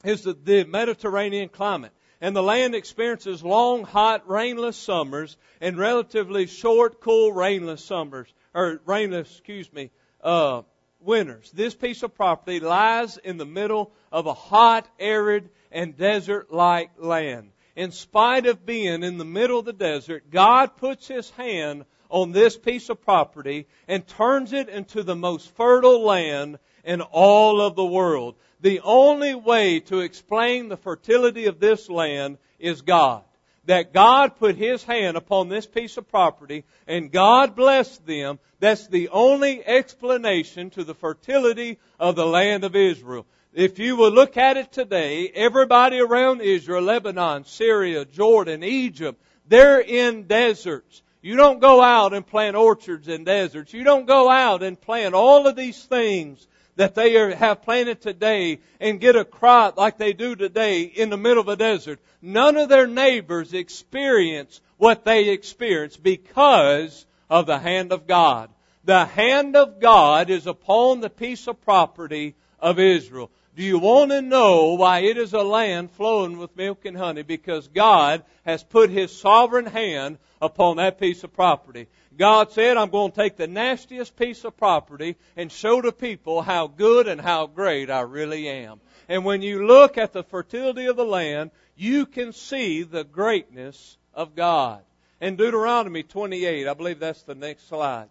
is 0.07 0.23
the 0.23 0.65
Mediterranean 0.65 1.49
climate. 1.49 1.93
And 2.21 2.35
the 2.35 2.43
land 2.43 2.75
experiences 2.75 3.43
long, 3.43 3.85
hot, 3.85 4.29
rainless 4.29 4.77
summers 4.77 5.37
and 5.61 5.77
relatively 5.77 6.47
short, 6.47 7.01
cool, 7.01 7.33
rainless 7.33 7.85
summers, 7.85 8.33
or 8.55 8.81
rainless, 8.87 9.31
excuse 9.31 9.71
me, 9.73 9.91
uh, 10.23 10.63
winters. 11.01 11.51
This 11.53 11.75
piece 11.75 12.03
of 12.03 12.15
property 12.15 12.61
lies 12.61 13.19
in 13.19 13.37
the 13.37 13.45
middle 13.45 13.93
of 14.11 14.27
a 14.27 14.35
hot, 14.35 14.89
arid, 14.99 15.51
and 15.71 15.97
desert 15.97 16.53
like 16.53 16.91
land. 16.99 17.51
In 17.75 17.93
spite 17.93 18.47
of 18.47 18.65
being 18.65 19.03
in 19.03 19.19
the 19.19 19.25
middle 19.25 19.59
of 19.59 19.67
the 19.67 19.73
desert, 19.75 20.31
God 20.31 20.79
puts 20.79 21.07
His 21.07 21.29
hand 21.31 21.85
on 22.09 22.33
this 22.33 22.57
piece 22.57 22.89
of 22.89 23.03
property 23.03 23.67
and 23.87 24.07
turns 24.07 24.53
it 24.53 24.69
into 24.71 25.03
the 25.03 25.17
most 25.17 25.55
fertile 25.57 26.03
land 26.03 26.59
in 26.87 27.03
all 27.03 27.61
of 27.61 27.75
the 27.75 27.85
world. 27.85 28.37
The 28.61 28.81
only 28.81 29.35
way 29.35 29.81
to 29.81 30.01
explain 30.01 30.69
the 30.69 30.79
fertility 30.79 31.47
of 31.47 31.61
this 31.61 31.91
land 31.91 32.39
is 32.59 32.81
God. 32.81 33.23
That 33.67 33.93
God 33.93 34.37
put 34.37 34.57
His 34.57 34.85
hand 34.85 35.17
upon 35.17 35.49
this 35.49 35.67
piece 35.67 35.97
of 35.97 36.09
property 36.09 36.65
and 36.87 37.13
God 37.13 37.57
blessed 37.57 38.07
them. 38.07 38.39
That's 38.61 38.87
the 38.87 39.11
only 39.11 39.67
explanation 39.67 40.71
to 40.71 40.85
the 40.85 40.95
fertility 40.95 41.79
of 42.01 42.17
the 42.17 42.25
land 42.25 42.65
of 42.65 42.77
Israel. 42.77 43.27
If 43.53 43.79
you 43.79 43.97
will 43.97 44.13
look 44.13 44.37
at 44.37 44.57
it 44.57 44.71
today, 44.71 45.29
everybody 45.35 45.99
around 45.99 46.41
Israel, 46.41 46.83
Lebanon, 46.83 47.45
Syria, 47.45 48.05
Jordan, 48.05 48.63
Egypt, 48.63 49.21
they're 49.49 49.81
in 49.81 50.25
deserts. 50.25 51.03
You 51.21 51.37
don't 51.37 51.59
go 51.59 51.83
out 51.83 52.15
and 52.15 52.25
plant 52.25 52.55
orchards 52.55 53.09
in 53.09 53.25
deserts. 53.25 53.73
You 53.73 53.83
don't 53.83 54.07
go 54.07 54.31
out 54.31 54.63
and 54.63 54.81
plant 54.81 55.15
all 55.15 55.49
of 55.49 55.57
these 55.57 55.83
things 55.85 56.47
that 56.77 56.95
they 56.95 57.17
are, 57.17 57.35
have 57.35 57.63
planted 57.63 58.01
today 58.01 58.61
and 58.81 59.01
get 59.01 59.17
a 59.17 59.25
crop 59.25 59.77
like 59.77 59.99
they 59.99 60.13
do 60.13 60.37
today 60.37 60.83
in 60.83 61.11
the 61.11 61.17
middle 61.17 61.41
of 61.41 61.49
a 61.49 61.57
desert. 61.57 61.99
None 62.23 62.57
of 62.57 62.69
their 62.69 62.87
neighbors 62.87 63.53
experience 63.53 64.61
what 64.77 65.05
they 65.05 65.31
experience 65.31 65.97
because 65.97 67.07
of 67.29 67.47
the 67.47 67.59
hand 67.59 67.93
of 67.93 68.07
God. 68.07 68.51
The 68.85 69.05
hand 69.05 69.57
of 69.57 69.81
God 69.81 70.31
is 70.31 70.47
upon 70.47 71.01
the 71.01 71.11
piece 71.11 71.49
of 71.49 71.61
property 71.63 72.37
of 72.61 72.79
Israel. 72.79 73.31
Do 73.57 73.63
you 73.63 73.79
want 73.79 74.11
to 74.11 74.21
know 74.21 74.75
why 74.75 74.99
it 74.99 75.17
is 75.17 75.33
a 75.33 75.43
land 75.43 75.91
flowing 75.93 76.37
with 76.37 76.55
milk 76.59 76.85
and 76.85 76.95
honey? 76.95 77.23
Because 77.23 77.69
God 77.69 78.23
has 78.45 78.63
put 78.63 78.91
His 78.91 79.19
sovereign 79.19 79.65
hand 79.65 80.19
upon 80.43 80.77
that 80.77 81.01
piece 81.01 81.25
of 81.25 81.33
property. 81.33 81.87
God 82.19 82.53
said, 82.53 82.77
I'm 82.77 82.91
going 82.91 83.13
to 83.13 83.17
take 83.17 83.39
the 83.39 83.47
nastiest 83.47 84.15
piece 84.15 84.45
of 84.45 84.59
property 84.59 85.17
and 85.37 85.51
show 85.51 85.81
the 85.81 85.91
people 85.91 86.43
how 86.43 86.67
good 86.67 87.09
and 87.09 87.19
how 87.19 87.47
great 87.47 87.89
I 87.89 88.01
really 88.03 88.47
am. 88.47 88.79
And 89.09 89.25
when 89.25 89.41
you 89.41 89.67
look 89.67 89.97
at 89.97 90.13
the 90.13 90.23
fertility 90.23 90.85
of 90.85 90.97
the 90.97 91.07
land, 91.07 91.51
you 91.77 92.05
can 92.05 92.35
see 92.35 92.83
the 92.83 93.05
greatness 93.05 93.97
of 94.13 94.35
God. 94.35 94.83
In 95.19 95.37
Deuteronomy 95.37 96.03
28, 96.03 96.69
I 96.69 96.75
believe 96.75 96.99
that's 96.99 97.23
the 97.23 97.35
next 97.35 97.69
slide. 97.69 98.09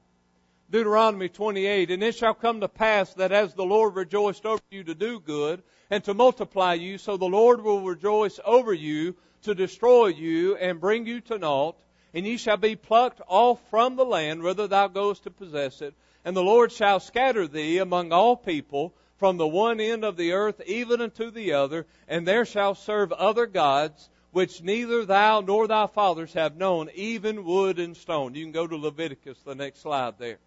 Deuteronomy 0.72 1.29
28, 1.29 1.91
and 1.91 2.03
it 2.03 2.15
shall 2.15 2.34
come 2.34 2.60
to 2.60 2.67
pass 2.67 3.13
that 3.13 3.31
as 3.31 3.53
the 3.53 3.63
Lord 3.63 3.95
rejoiced 3.95 4.45
over 4.45 4.62
you 4.72 4.84
to 4.84 4.95
do 4.95 5.19
good 5.19 5.63
and 5.89 6.03
to 6.03 6.13
multiply 6.13 6.74
you, 6.74 6.98
so 6.98 7.15
the 7.15 7.25
Lord 7.25 7.63
will 7.63 7.81
rejoice 7.81 8.39
over 8.43 8.74
you 8.74 9.15
to 9.43 9.55
destroy 9.55 10.07
you 10.07 10.57
and 10.57 10.81
bring 10.81 11.05
you 11.05 11.22
to 11.22 11.38
naught, 11.38 11.77
and 12.13 12.25
ye 12.25 12.36
shall 12.36 12.57
be 12.57 12.75
plucked 12.75 13.22
off 13.27 13.60
from 13.69 13.95
the 13.95 14.03
land 14.03 14.41
whither 14.41 14.67
thou 14.67 14.88
goest 14.88 15.24
to 15.24 15.31
possess 15.31 15.81
it, 15.81 15.93
and 16.25 16.36
the 16.36 16.43
Lord 16.43 16.72
shall 16.72 17.00
scatter 17.00 17.48
thee 17.48 17.77
among 17.77 18.12
all 18.12 18.36
people 18.36 18.93
from 19.17 19.38
the 19.38 19.48
one 19.48 19.79
end 19.79 20.03
of 20.03 20.17
the 20.17 20.34
earth 20.34 20.62
even 20.65 21.00
unto 21.00 21.31
the 21.31 21.53
other, 21.53 21.86
and 22.07 22.27
there 22.27 22.43
shall 22.43 22.75
serve 22.75 23.13
other 23.13 23.45
gods 23.45 24.10
which 24.31 24.62
neither 24.62 25.05
thou 25.05 25.39
nor 25.39 25.67
thy 25.67 25.88
fathers 25.88 26.34
have 26.34 26.57
known, 26.57 26.89
even 26.95 27.45
wood 27.45 27.79
and 27.79 27.95
stone. 27.95 28.36
You 28.36 28.43
can 28.43 28.51
go 28.51 28.67
to 28.67 28.75
Leviticus, 28.75 29.39
the 29.45 29.55
next 29.55 29.81
slide 29.81 30.15
there. 30.17 30.39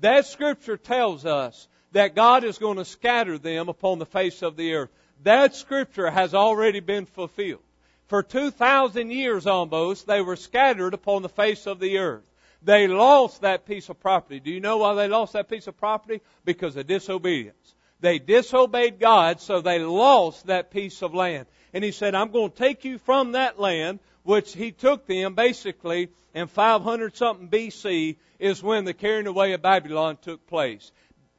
That 0.00 0.26
scripture 0.26 0.76
tells 0.76 1.26
us 1.26 1.68
that 1.92 2.14
God 2.14 2.44
is 2.44 2.58
going 2.58 2.78
to 2.78 2.84
scatter 2.84 3.38
them 3.38 3.68
upon 3.68 3.98
the 3.98 4.06
face 4.06 4.42
of 4.42 4.56
the 4.56 4.74
earth. 4.74 4.90
That 5.22 5.54
scripture 5.54 6.10
has 6.10 6.34
already 6.34 6.80
been 6.80 7.06
fulfilled. 7.06 7.62
For 8.06 8.22
2,000 8.22 9.10
years 9.10 9.46
almost, 9.46 10.06
they 10.06 10.20
were 10.20 10.36
scattered 10.36 10.94
upon 10.94 11.22
the 11.22 11.28
face 11.28 11.66
of 11.66 11.78
the 11.78 11.98
earth. 11.98 12.24
They 12.62 12.88
lost 12.88 13.42
that 13.42 13.66
piece 13.66 13.88
of 13.88 14.00
property. 14.00 14.40
Do 14.40 14.50
you 14.50 14.60
know 14.60 14.78
why 14.78 14.94
they 14.94 15.08
lost 15.08 15.34
that 15.34 15.48
piece 15.48 15.66
of 15.66 15.76
property? 15.76 16.20
Because 16.44 16.76
of 16.76 16.86
disobedience. 16.86 17.74
They 18.00 18.18
disobeyed 18.18 18.98
God, 18.98 19.40
so 19.40 19.60
they 19.60 19.78
lost 19.78 20.46
that 20.46 20.70
piece 20.70 21.02
of 21.02 21.14
land. 21.14 21.46
And 21.72 21.84
He 21.84 21.92
said, 21.92 22.14
I'm 22.14 22.30
going 22.30 22.50
to 22.50 22.56
take 22.56 22.84
you 22.84 22.98
from 22.98 23.32
that 23.32 23.60
land, 23.60 24.00
which 24.22 24.52
He 24.52 24.72
took 24.72 25.06
them 25.06 25.34
basically 25.34 26.10
in 26.34 26.46
500 26.46 27.16
something 27.16 27.48
BC 27.48 28.16
is 28.38 28.62
when 28.62 28.84
the 28.84 28.94
carrying 28.94 29.26
away 29.26 29.52
of 29.52 29.62
Babylon 29.62 30.18
took 30.20 30.46
place. 30.46 30.92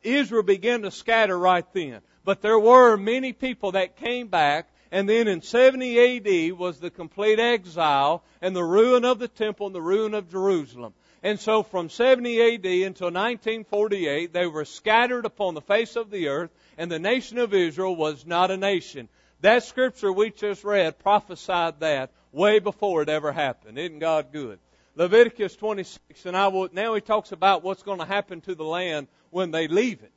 Israel 0.04 0.44
began 0.44 0.82
to 0.82 0.92
scatter 0.92 1.38
right 1.38 1.66
then. 1.74 2.02
But 2.24 2.42
there 2.42 2.60
were 2.60 2.98
many 2.98 3.34
people 3.34 3.72
that 3.74 3.98
came 3.98 4.28
back, 4.28 4.70
and 4.92 5.10
then 5.10 5.28
in 5.28 5.42
70 5.42 6.52
AD 6.52 6.58
was 6.58 6.80
the 6.80 6.92
complete 6.92 7.40
exile 7.40 8.24
and 8.42 8.56
the 8.56 8.64
ruin 8.64 9.06
of 9.06 9.20
the 9.20 9.28
temple 9.28 9.68
and 9.68 9.76
the 9.76 9.82
ruin 9.82 10.14
of 10.14 10.30
Jerusalem. 10.30 10.94
And 11.24 11.40
so 11.40 11.64
from 11.64 11.90
70 11.90 12.42
AD 12.42 12.66
until 12.66 13.08
1948, 13.08 14.34
they 14.34 14.48
were 14.48 14.66
scattered 14.66 15.26
upon 15.26 15.54
the 15.54 15.62
face 15.62 15.96
of 15.96 16.10
the 16.10 16.30
earth, 16.30 16.52
and 16.78 16.92
the 16.92 17.00
nation 17.00 17.38
of 17.38 17.54
Israel 17.54 17.96
was 17.96 18.26
not 18.26 18.52
a 18.52 18.58
nation. 18.58 19.08
That 19.42 19.64
scripture 19.64 20.12
we 20.12 20.32
just 20.32 20.64
read 20.64 21.00
prophesied 21.00 21.80
that 21.80 22.12
way 22.32 22.60
before 22.60 23.02
it 23.02 23.10
ever 23.10 23.32
happened. 23.32 23.78
Isn't 23.78 24.00
God 24.00 24.32
good? 24.32 24.60
Leviticus 24.96 25.56
26, 25.56 26.26
and 26.26 26.36
I 26.36 26.48
will, 26.48 26.70
now 26.72 26.94
he 26.96 27.02
talks 27.02 27.32
about 27.32 27.64
what's 27.64 27.84
going 27.84 28.00
to 28.00 28.06
happen 28.06 28.42
to 28.42 28.56
the 28.56 28.64
land 28.64 29.08
when 29.30 29.52
they 29.52 29.68
leave 29.68 30.04
it. 30.04 30.12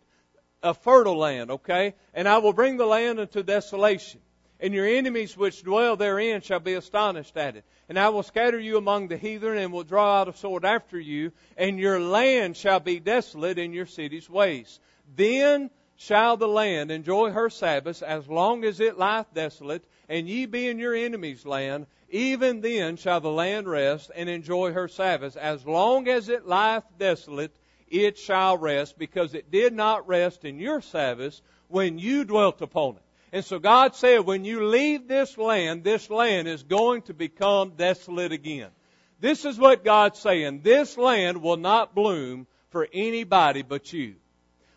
A 0.63 0.75
fertile 0.75 1.17
land, 1.17 1.51
okay? 1.51 1.95
And 2.13 2.27
I 2.27 2.39
will 2.39 2.53
bring 2.53 2.77
the 2.77 2.87
land 2.87 3.21
into 3.21 3.43
desolation. 3.43 4.21
And 4.61 4.73
your 4.73 4.87
enemies 4.87 5.37
which 5.37 5.63
dwell 5.63 5.97
therein 5.97 6.41
shall 6.41 6.61
be 6.61 6.75
astonished 6.75 7.37
at 7.37 7.57
it. 7.57 7.65
And 7.89 7.99
I 7.99 8.09
will 8.09 8.23
scatter 8.23 8.59
you 8.59 8.79
among 8.79 9.09
the 9.09 9.17
heathen 9.17 9.59
and 9.59 9.73
will 9.73 9.85
draw 9.85 10.21
out 10.21 10.29
a 10.29 10.33
sword 10.33 10.65
after 10.65 10.99
you, 10.99 11.33
and 11.57 11.79
your 11.79 12.01
land 12.01 12.57
shall 12.57 12.81
be 12.81 12.99
desolate 12.99 13.59
in 13.59 13.73
your 13.73 13.87
cities' 13.87 14.31
waste. 14.31 14.81
Then 15.15 15.71
shall 15.97 16.37
the 16.37 16.49
land 16.49 16.91
enjoy 16.91 17.31
her 17.31 17.51
Sabbaths 17.51 18.03
as 18.03 18.27
long 18.27 18.65
as 18.65 18.81
it 18.81 18.99
lieth 18.99 19.33
desolate, 19.35 19.85
and 20.09 20.29
ye 20.29 20.47
be 20.47 20.67
in 20.67 20.79
your 20.79 20.95
enemies' 20.95 21.45
land, 21.45 21.87
even 22.15 22.61
then 22.61 22.97
shall 22.97 23.21
the 23.21 23.29
land 23.29 23.67
rest 23.67 24.09
and 24.15 24.29
enjoy 24.29 24.73
her 24.73 24.87
Sabbaths. 24.87 25.35
As 25.35 25.67
long 25.67 26.07
as 26.07 26.29
it 26.29 26.47
lieth 26.47 26.85
desolate, 26.97 27.53
it 27.89 28.17
shall 28.19 28.57
rest, 28.57 28.97
because 28.97 29.35
it 29.35 29.51
did 29.51 29.73
not 29.73 30.07
rest 30.07 30.45
in 30.45 30.61
your 30.61 30.81
Sabbaths 30.81 31.43
when 31.67 31.99
you 31.99 32.25
dwelt 32.25 32.63
upon 32.63 32.95
it. 32.95 33.03
And 33.33 33.45
so 33.45 33.59
God 33.59 33.97
said, 33.97 34.21
when 34.21 34.45
you 34.45 34.65
leave 34.65 35.09
this 35.09 35.37
land, 35.37 35.83
this 35.83 36.09
land 36.09 36.47
is 36.47 36.63
going 36.63 37.03
to 37.03 37.15
become 37.15 37.73
desolate 37.77 38.31
again. 38.31 38.71
This 39.19 39.45
is 39.45 39.59
what 39.59 39.85
God's 39.85 40.21
saying. 40.21 40.61
This 40.63 40.97
land 40.97 41.43
will 41.43 41.57
not 41.57 41.97
bloom 41.97 42.47
for 42.71 42.87
anybody 42.93 43.63
but 43.63 43.93
you. 43.93 44.15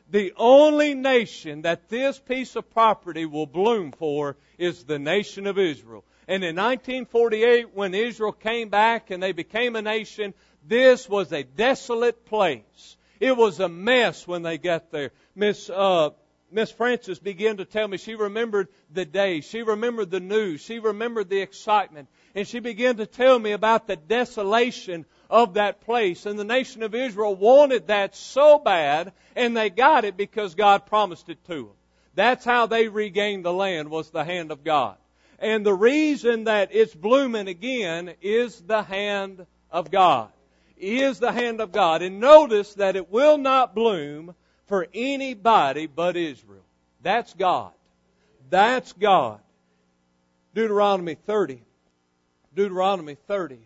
The 0.10 0.34
only 0.38 0.96
nation 0.96 1.62
that 1.64 1.90
this 1.90 2.18
piece 2.18 2.56
of 2.56 2.72
property 2.72 3.28
will 3.28 3.46
bloom 3.46 3.92
for 3.92 4.38
is 4.58 4.86
the 4.86 4.98
nation 4.98 5.46
of 5.46 5.60
Israel. 5.60 6.04
And 6.28 6.44
in 6.44 6.56
1948, 6.56 7.74
when 7.74 7.94
Israel 7.94 8.34
came 8.34 8.70
back 8.70 9.12
and 9.12 9.24
they 9.24 9.32
became 9.32 9.76
a 9.76 9.82
nation, 9.82 10.34
this 10.66 11.08
was 11.08 11.32
a 11.32 11.44
desolate 11.44 12.26
place. 12.26 12.98
It 13.20 13.36
was 13.36 13.60
a 13.60 13.70
mess 13.70 14.28
when 14.28 14.42
they 14.44 14.58
got 14.58 14.92
there. 14.92 15.12
Miss 15.36 15.70
uh, 15.70 16.10
Miss 16.50 16.72
Francis 16.72 17.20
began 17.20 17.58
to 17.58 17.66
tell 17.66 17.88
me 17.88 17.98
she 17.98 18.16
remembered 18.16 18.70
the 18.92 19.06
day, 19.06 19.42
she 19.42 19.64
remembered 19.64 20.12
the 20.12 20.22
news, 20.22 20.62
she 20.62 20.80
remembered 20.80 21.30
the 21.30 21.42
excitement, 21.42 22.08
and 22.36 22.48
she 22.48 22.60
began 22.60 22.98
to 22.98 23.06
tell 23.06 23.38
me 23.38 23.52
about 23.52 23.88
the 23.88 23.98
desolation 23.98 25.06
of 25.30 25.56
that 25.56 25.82
place. 25.82 26.26
And 26.26 26.40
the 26.40 26.46
nation 26.46 26.84
of 26.84 26.96
Israel 26.96 27.36
wanted 27.36 27.88
that 27.88 28.16
so 28.16 28.60
bad, 28.60 29.12
and 29.36 29.58
they 29.58 29.70
got 29.70 30.06
it 30.06 30.16
because 30.16 30.56
God 30.56 30.86
promised 30.86 31.28
it 31.28 31.44
to 31.46 31.56
them. 31.56 31.76
That's 32.16 32.46
how 32.46 32.66
they 32.66 32.88
regained 32.88 33.44
the 33.44 33.54
land 33.54 33.90
was 33.90 34.10
the 34.10 34.24
hand 34.24 34.52
of 34.52 34.64
God. 34.64 34.98
And 35.40 35.66
the 35.66 35.74
reason 35.74 36.46
that 36.46 36.70
it's 36.72 36.96
blooming 36.96 37.48
again 37.48 38.14
is 38.22 38.60
the 38.62 38.82
hand 38.82 39.46
of 39.70 39.92
God. 39.92 40.30
Is 40.78 41.20
the 41.20 41.32
hand 41.32 41.62
of 41.62 41.72
God. 41.72 42.02
And 42.02 42.20
notice 42.20 42.74
that 42.76 42.96
it 42.96 43.12
will 43.12 43.38
not 43.38 43.76
bloom 43.76 44.34
for 44.66 44.88
anybody 44.94 45.88
but 45.88 46.18
Israel. 46.18 46.66
That's 47.02 47.34
God. 47.34 47.72
That's 48.50 48.94
God. 48.94 49.40
Deuteronomy 50.54 51.16
30. 51.16 51.62
Deuteronomy 52.56 53.16
30. 53.28 53.60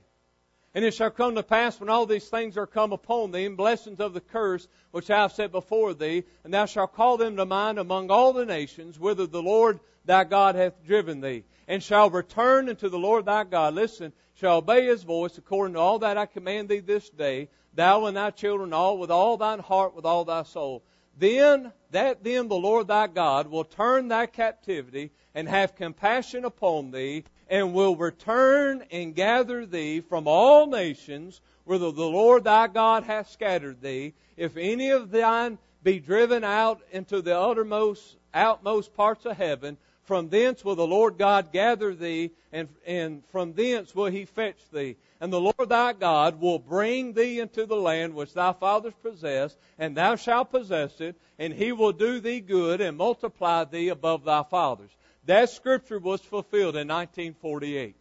And 0.74 0.86
it 0.86 0.94
shall 0.94 1.12
come 1.12 1.36
to 1.36 1.44
pass 1.44 1.80
when 1.80 1.90
all 1.90 2.06
these 2.06 2.28
things 2.30 2.58
are 2.58 2.68
come 2.68 2.94
upon 2.94 3.32
thee, 3.32 3.46
and 3.46 3.58
blessings 3.58 4.00
of 4.00 4.14
the 4.14 4.22
curse 4.22 4.68
which 4.92 5.10
I 5.10 5.22
have 5.22 5.34
set 5.34 5.52
before 5.52 5.94
thee, 5.94 6.24
and 6.44 6.54
thou 6.54 6.66
shalt 6.66 6.96
call 6.96 7.18
them 7.18 7.36
to 7.38 7.46
mind 7.46 7.78
among 7.78 8.10
all 8.10 8.32
the 8.32 8.46
nations, 8.46 8.98
whither 8.98 9.28
the 9.28 9.42
Lord 9.42 9.80
thy 10.06 10.24
God 10.24 10.56
hath 10.56 10.86
driven 10.86 11.22
thee 11.22 11.44
and 11.68 11.82
shall 11.82 12.10
return 12.10 12.70
unto 12.70 12.90
the 12.90 13.00
Lord 13.00 13.26
thy 13.26 13.44
God. 13.44 13.74
Listen, 13.76 14.12
shall 14.36 14.58
obey 14.58 14.86
his 14.86 15.04
voice 15.04 15.38
according 15.38 15.76
to 15.76 15.80
all 15.80 16.00
that 16.00 16.18
I 16.18 16.26
command 16.26 16.70
thee 16.70 16.80
this 16.80 17.10
day, 17.10 17.50
thou 17.74 18.06
and 18.06 18.18
thy 18.18 18.32
children 18.32 18.74
all 18.74 18.98
with 18.98 19.12
all 19.12 19.38
thine 19.38 19.60
heart, 19.60 19.96
with 19.96 20.06
all 20.06 20.26
thy 20.26 20.44
soul. 20.44 20.84
Then, 21.18 21.72
that 21.92 22.24
then 22.24 22.48
the 22.48 22.56
Lord 22.56 22.88
thy 22.88 23.08
God 23.08 23.48
will 23.48 23.64
turn 23.64 24.08
thy 24.08 24.26
captivity 24.26 25.12
and 25.36 25.48
have 25.48 25.76
compassion 25.76 26.46
upon 26.46 26.92
thee, 26.92 27.24
and 27.48 27.74
will 27.74 27.96
return 27.96 28.84
and 28.92 29.16
gather 29.16 29.66
thee 29.66 30.02
from 30.02 30.28
all 30.28 30.68
nations 30.68 31.42
whither 31.64 31.92
the 31.92 32.04
Lord 32.04 32.44
thy 32.44 32.68
God 32.68 33.04
hath 33.04 33.30
scattered 33.30 33.82
thee. 33.82 34.14
If 34.36 34.58
any 34.58 34.90
of 34.90 35.12
thine 35.12 35.58
be 35.84 36.00
driven 36.00 36.44
out 36.44 36.82
into 36.92 37.22
the 37.22 37.38
uttermost, 37.38 38.18
outmost 38.34 38.94
parts 38.94 39.26
of 39.26 39.38
heaven. 39.38 39.78
From 40.06 40.30
thence 40.30 40.66
will 40.66 40.76
the 40.76 40.86
Lord 40.86 41.18
God 41.18 41.54
gather 41.54 41.94
thee, 41.94 42.32
and, 42.52 42.68
and 42.86 43.24
from 43.32 43.54
thence 43.54 43.96
will 43.96 44.08
he 44.08 44.26
fetch 44.26 44.58
thee. 44.72 44.98
And 45.22 45.32
the 45.32 45.40
Lord 45.40 45.70
thy 45.70 45.94
God 45.94 46.42
will 46.42 46.60
bring 46.60 47.14
thee 47.14 47.40
into 47.40 47.66
the 47.66 47.76
land 47.76 48.14
which 48.14 48.34
thy 48.34 48.54
fathers 48.54 48.96
possessed, 49.02 49.58
and 49.78 49.96
thou 49.96 50.16
shalt 50.16 50.52
possess 50.52 51.00
it, 51.00 51.16
and 51.40 51.54
he 51.54 51.72
will 51.72 51.94
do 51.94 52.20
thee 52.20 52.42
good 52.42 52.82
and 52.82 52.98
multiply 52.98 53.64
thee 53.64 53.90
above 53.90 54.26
thy 54.26 54.44
fathers. 54.44 54.92
That 55.26 55.50
scripture 55.50 56.00
was 56.00 56.22
fulfilled 56.22 56.76
in 56.76 56.88
1948. 56.88 57.96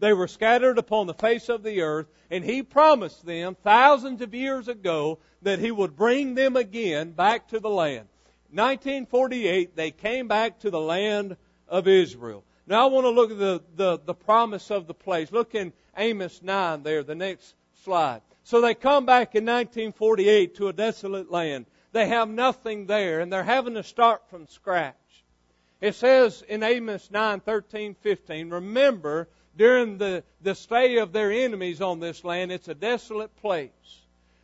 They 0.00 0.12
were 0.12 0.28
scattered 0.28 0.76
upon 0.76 1.06
the 1.06 1.14
face 1.14 1.48
of 1.48 1.62
the 1.62 1.80
earth, 1.80 2.08
and 2.30 2.44
he 2.44 2.62
promised 2.62 3.24
them 3.24 3.56
thousands 3.62 4.20
of 4.20 4.34
years 4.34 4.68
ago 4.68 5.18
that 5.42 5.60
he 5.60 5.70
would 5.70 5.96
bring 5.96 6.34
them 6.34 6.56
again 6.56 7.12
back 7.12 7.48
to 7.48 7.60
the 7.60 7.70
land. 7.70 8.08
1948, 8.50 9.74
they 9.74 9.90
came 9.90 10.28
back 10.28 10.60
to 10.60 10.70
the 10.70 10.80
land 10.80 11.36
of 11.74 11.88
Israel. 11.88 12.44
Now 12.68 12.86
I 12.86 12.90
want 12.90 13.04
to 13.04 13.10
look 13.10 13.32
at 13.32 13.38
the, 13.38 13.60
the, 13.74 13.98
the 13.98 14.14
promise 14.14 14.70
of 14.70 14.86
the 14.86 14.94
place. 14.94 15.32
Look 15.32 15.56
in 15.56 15.72
Amos 15.96 16.40
9 16.40 16.84
there, 16.84 17.02
the 17.02 17.16
next 17.16 17.52
slide. 17.82 18.20
So 18.44 18.60
they 18.60 18.74
come 18.74 19.06
back 19.06 19.34
in 19.34 19.44
1948 19.44 20.54
to 20.54 20.68
a 20.68 20.72
desolate 20.72 21.32
land. 21.32 21.66
They 21.90 22.06
have 22.06 22.28
nothing 22.28 22.86
there, 22.86 23.20
and 23.20 23.32
they're 23.32 23.42
having 23.42 23.74
to 23.74 23.82
start 23.82 24.22
from 24.30 24.46
scratch. 24.46 24.94
It 25.80 25.96
says 25.96 26.44
in 26.48 26.62
Amos 26.62 27.10
9, 27.10 27.40
13, 27.40 27.96
15, 28.00 28.50
remember, 28.50 29.28
during 29.56 29.98
the, 29.98 30.22
the 30.42 30.54
stay 30.54 30.98
of 30.98 31.12
their 31.12 31.32
enemies 31.32 31.80
on 31.80 31.98
this 31.98 32.22
land, 32.22 32.52
it's 32.52 32.68
a 32.68 32.74
desolate 32.74 33.34
place. 33.38 33.70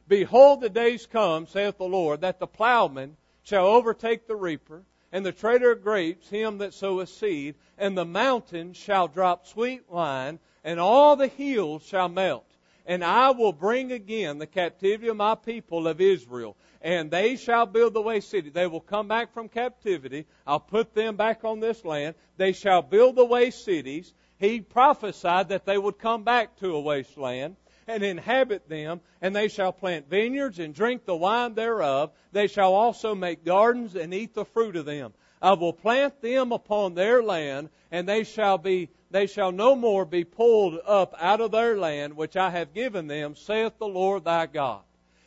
Behold, 0.09 0.63
the 0.63 0.69
days 0.69 1.07
come, 1.07 1.47
saith 1.47 1.79
the 1.79 1.85
Lord, 1.85 2.23
that 2.23 2.41
the 2.41 2.49
plowman 2.49 3.17
shall 3.45 3.67
overtake 3.67 4.27
the 4.27 4.35
reaper, 4.35 4.83
and 5.13 5.25
the 5.25 5.33
trader 5.33 5.73
of 5.73 5.83
grapes 5.83 6.29
him 6.29 6.59
that 6.59 6.75
soweth 6.75 7.09
seed, 7.09 7.55
and 7.79 7.97
the 7.97 8.05
mountains 8.05 8.77
shall 8.77 9.09
drop 9.09 9.47
sweet 9.47 9.83
wine, 9.89 10.39
and 10.63 10.79
all 10.79 11.17
the 11.17 11.27
hills 11.27 11.85
shall 11.85 12.09
melt. 12.09 12.45
And 12.87 13.05
I 13.05 13.31
will 13.31 13.53
bring 13.53 13.93
again 13.93 14.39
the 14.39 14.47
captivity 14.47 15.09
of 15.09 15.17
my 15.17 15.35
people 15.35 15.87
of 15.87 16.01
Israel, 16.01 16.57
and 16.81 17.11
they 17.11 17.37
shall 17.37 17.67
build 17.67 17.95
the 17.95 18.03
waste 18.03 18.31
city. 18.31 18.51
They 18.51 18.67
will 18.67 18.81
come 18.81 19.09
back 19.09 19.33
from 19.33 19.49
captivity. 19.49 20.27
I'll 20.47 20.61
put 20.61 20.95
them 20.95 21.17
back 21.17 21.45
on 21.45 21.61
this 21.61 21.85
land. 21.85 22.15
They 22.37 22.53
shall 22.53 22.83
build 22.83 23.17
the 23.17 23.25
waste 23.25 23.65
cities. 23.65 24.13
He 24.39 24.61
prophesied 24.61 25.51
that 25.51 25.67
they 25.67 25.79
would 25.79 25.99
come 25.99 26.25
back 26.25 26.57
to 26.61 26.75
a 26.75 26.81
wasteland 26.81 27.57
and 27.87 28.03
inhabit 28.03 28.69
them, 28.69 29.01
and 29.21 29.35
they 29.35 29.49
shall 29.49 29.73
plant 29.73 30.09
vineyards 30.09 30.59
and 30.59 30.75
drink 30.75 31.05
the 31.05 31.17
wine 31.17 31.55
thereof. 31.55 32.11
They 32.33 32.47
shall 32.47 32.75
also 32.75 33.15
make 33.15 33.45
gardens 33.45 33.97
and 33.97 34.15
eat 34.15 34.35
the 34.35 34.45
fruit 34.45 34.77
of 34.77 34.85
them. 34.85 35.13
I 35.43 35.55
will 35.55 35.73
plant 35.73 36.21
them 36.21 36.53
upon 36.53 36.95
their 36.95 37.23
land, 37.23 37.71
and 37.91 38.09
they 38.09 38.25
shall 38.25 38.59
be 38.59 38.91
they 39.11 39.27
shall 39.27 39.51
no 39.51 39.75
more 39.75 40.05
be 40.05 40.25
pulled 40.25 40.79
up 40.87 41.15
out 41.19 41.41
of 41.41 41.51
their 41.51 41.77
land 41.77 42.17
which 42.17 42.37
I 42.37 42.51
have 42.51 42.75
given 42.75 43.09
them, 43.09 43.35
saith 43.35 43.77
the 43.79 43.89
Lord 43.89 44.25
thy 44.25 44.47
God. 44.47 44.83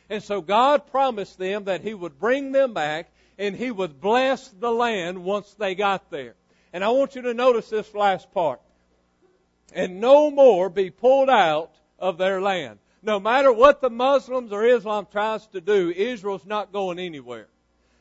And 0.08 0.22
so 0.22 0.40
God 0.40 0.86
promised 0.86 1.38
them 1.38 1.64
that 1.64 1.82
He 1.82 1.92
would 1.92 2.18
bring 2.18 2.52
them 2.52 2.72
back 2.72 3.10
and 3.38 3.54
He 3.54 3.70
would 3.70 4.00
bless 4.00 4.48
the 4.48 4.70
land 4.70 5.22
once 5.22 5.52
they 5.54 5.74
got 5.74 6.10
there. 6.10 6.34
And 6.72 6.82
I 6.82 6.88
want 6.90 7.14
you 7.14 7.22
to 7.22 7.34
notice 7.34 7.68
this 7.68 7.94
last 7.94 8.32
part. 8.32 8.60
And 9.74 10.00
no 10.00 10.30
more 10.30 10.70
be 10.70 10.90
pulled 10.90 11.28
out 11.28 11.72
of 12.04 12.18
their 12.18 12.38
land. 12.38 12.78
No 13.02 13.18
matter 13.18 13.50
what 13.50 13.80
the 13.80 13.88
Muslims 13.88 14.52
or 14.52 14.66
Islam 14.66 15.06
tries 15.10 15.46
to 15.48 15.60
do, 15.62 15.90
Israel's 15.90 16.44
not 16.44 16.70
going 16.70 16.98
anywhere. 16.98 17.46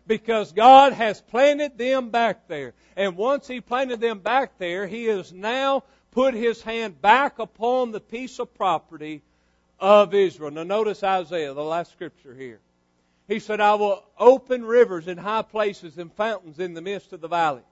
Because 0.06 0.52
God 0.52 0.92
has 0.92 1.22
planted 1.22 1.78
them 1.78 2.10
back 2.10 2.50
there. 2.50 2.74
And 2.98 3.16
once 3.16 3.48
He 3.48 3.62
planted 3.62 4.02
them 4.02 4.20
back 4.20 4.58
there, 4.58 4.86
He 4.86 5.06
has 5.06 5.32
now 5.32 5.84
put 6.12 6.34
His 6.34 6.62
hand 6.62 7.02
back 7.02 7.40
upon 7.40 7.92
the 7.92 8.02
piece 8.02 8.40
of 8.40 8.54
property 8.56 9.22
of 9.80 10.14
Israel. 10.14 10.52
Now 10.52 10.64
notice 10.64 11.02
Isaiah, 11.02 11.54
the 11.54 11.64
last 11.64 11.94
scripture 11.94 12.36
here. 12.36 12.60
He 13.30 13.40
said, 13.40 13.62
I 13.62 13.76
will 13.76 14.04
open 14.20 14.66
rivers 14.66 15.08
in 15.08 15.18
high 15.18 15.44
places 15.44 15.98
and 15.98 16.12
fountains 16.12 16.60
in 16.60 16.74
the 16.74 16.82
midst 16.82 17.14
of 17.14 17.22
the 17.22 17.30
valleys. 17.30 17.64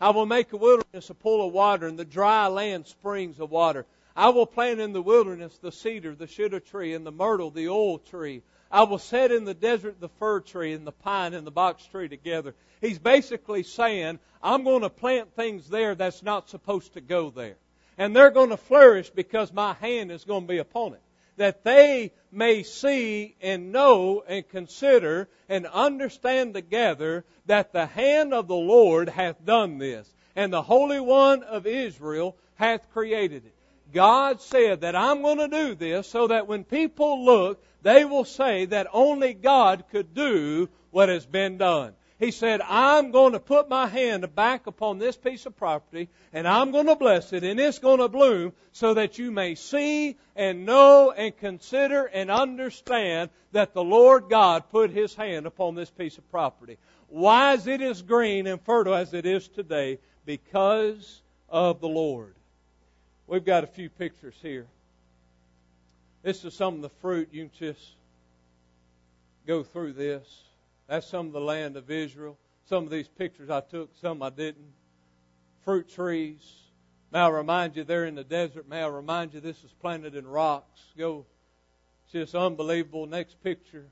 I 0.00 0.10
will 0.10 0.26
make 0.26 0.52
a 0.52 0.56
wilderness 0.56 1.10
a 1.10 1.14
pool 1.14 1.44
of 1.44 1.52
water 1.52 1.88
and 1.88 1.98
the 1.98 2.04
dry 2.04 2.46
land 2.46 2.86
springs 2.86 3.40
of 3.40 3.50
water. 3.50 3.84
I 4.14 4.28
will 4.28 4.46
plant 4.46 4.80
in 4.80 4.92
the 4.92 5.02
wilderness 5.02 5.56
the 5.58 5.72
cedar, 5.72 6.14
the 6.14 6.26
shittim 6.26 6.60
tree, 6.60 6.94
and 6.94 7.06
the 7.06 7.12
myrtle, 7.12 7.50
the 7.50 7.68
oil 7.68 7.98
tree. 7.98 8.42
I 8.70 8.84
will 8.84 8.98
set 8.98 9.30
in 9.32 9.44
the 9.44 9.54
desert 9.54 10.00
the 10.00 10.08
fir 10.08 10.40
tree 10.40 10.72
and 10.72 10.86
the 10.86 10.92
pine 10.92 11.34
and 11.34 11.46
the 11.46 11.50
box 11.50 11.84
tree 11.86 12.08
together. 12.08 12.54
He's 12.80 12.98
basically 12.98 13.62
saying, 13.62 14.18
I'm 14.42 14.64
going 14.64 14.82
to 14.82 14.90
plant 14.90 15.34
things 15.34 15.68
there 15.68 15.94
that's 15.94 16.22
not 16.22 16.48
supposed 16.48 16.94
to 16.94 17.00
go 17.00 17.30
there. 17.30 17.56
And 17.98 18.16
they're 18.16 18.30
going 18.30 18.50
to 18.50 18.56
flourish 18.56 19.10
because 19.10 19.52
my 19.52 19.74
hand 19.74 20.10
is 20.10 20.24
going 20.24 20.42
to 20.42 20.52
be 20.52 20.58
upon 20.58 20.94
it. 20.94 21.02
That 21.36 21.64
they 21.64 22.12
may 22.30 22.62
see 22.62 23.36
and 23.40 23.72
know 23.72 24.22
and 24.26 24.48
consider 24.48 25.28
and 25.48 25.66
understand 25.66 26.54
together 26.54 27.24
that 27.46 27.72
the 27.72 27.86
hand 27.86 28.34
of 28.34 28.48
the 28.48 28.54
Lord 28.54 29.08
hath 29.08 29.44
done 29.44 29.78
this, 29.78 30.12
and 30.36 30.52
the 30.52 30.62
Holy 30.62 31.00
One 31.00 31.42
of 31.42 31.66
Israel 31.66 32.36
hath 32.56 32.90
created 32.92 33.44
it. 33.46 33.54
God 33.92 34.40
said 34.40 34.80
that 34.82 34.96
I'm 34.96 35.22
going 35.22 35.38
to 35.38 35.48
do 35.48 35.74
this 35.74 36.08
so 36.08 36.28
that 36.28 36.46
when 36.46 36.64
people 36.64 37.24
look, 37.24 37.62
they 37.82 38.04
will 38.04 38.24
say 38.24 38.66
that 38.66 38.86
only 38.92 39.34
God 39.34 39.84
could 39.90 40.14
do 40.14 40.68
what 40.90 41.08
has 41.08 41.26
been 41.26 41.58
done. 41.58 41.94
He 42.18 42.30
said, 42.30 42.60
I'm 42.60 43.10
going 43.10 43.32
to 43.32 43.40
put 43.40 43.68
my 43.68 43.88
hand 43.88 44.32
back 44.36 44.68
upon 44.68 44.98
this 44.98 45.16
piece 45.16 45.44
of 45.44 45.56
property 45.56 46.08
and 46.32 46.46
I'm 46.46 46.70
going 46.70 46.86
to 46.86 46.94
bless 46.94 47.32
it 47.32 47.42
and 47.42 47.58
it's 47.58 47.80
going 47.80 47.98
to 47.98 48.08
bloom 48.08 48.52
so 48.70 48.94
that 48.94 49.18
you 49.18 49.32
may 49.32 49.56
see 49.56 50.16
and 50.36 50.64
know 50.64 51.10
and 51.10 51.36
consider 51.36 52.04
and 52.04 52.30
understand 52.30 53.30
that 53.50 53.74
the 53.74 53.82
Lord 53.82 54.28
God 54.30 54.70
put 54.70 54.90
His 54.90 55.16
hand 55.16 55.46
upon 55.46 55.74
this 55.74 55.90
piece 55.90 56.16
of 56.16 56.30
property. 56.30 56.78
Why 57.08 57.54
is 57.54 57.66
it 57.66 57.80
as 57.80 58.02
green 58.02 58.46
and 58.46 58.62
fertile 58.62 58.94
as 58.94 59.12
it 59.14 59.26
is 59.26 59.48
today? 59.48 59.98
Because 60.24 61.22
of 61.48 61.80
the 61.80 61.88
Lord. 61.88 62.36
We've 63.26 63.44
got 63.44 63.64
a 63.64 63.66
few 63.66 63.88
pictures 63.88 64.34
here. 64.42 64.66
This 66.22 66.44
is 66.44 66.54
some 66.54 66.74
of 66.74 66.82
the 66.82 66.88
fruit. 66.88 67.28
You 67.32 67.48
can 67.48 67.68
just 67.68 67.94
go 69.46 69.62
through 69.62 69.94
this. 69.94 70.26
That's 70.86 71.06
some 71.06 71.26
of 71.26 71.32
the 71.32 71.40
land 71.40 71.76
of 71.76 71.90
Israel. 71.90 72.36
Some 72.68 72.84
of 72.84 72.90
these 72.90 73.08
pictures 73.08 73.50
I 73.50 73.60
took, 73.60 73.90
some 74.00 74.22
I 74.22 74.30
didn't. 74.30 74.72
Fruit 75.64 75.88
trees. 75.88 76.40
May 77.12 77.20
I 77.20 77.28
remind 77.28 77.76
you, 77.76 77.84
they're 77.84 78.06
in 78.06 78.14
the 78.14 78.24
desert. 78.24 78.68
May 78.68 78.82
I 78.82 78.88
remind 78.88 79.34
you, 79.34 79.40
this 79.40 79.62
is 79.64 79.72
planted 79.80 80.14
in 80.14 80.26
rocks. 80.26 80.80
Go. 80.96 81.26
It's 82.04 82.12
just 82.12 82.34
unbelievable. 82.34 83.06
Next 83.06 83.42
picture. 83.42 83.86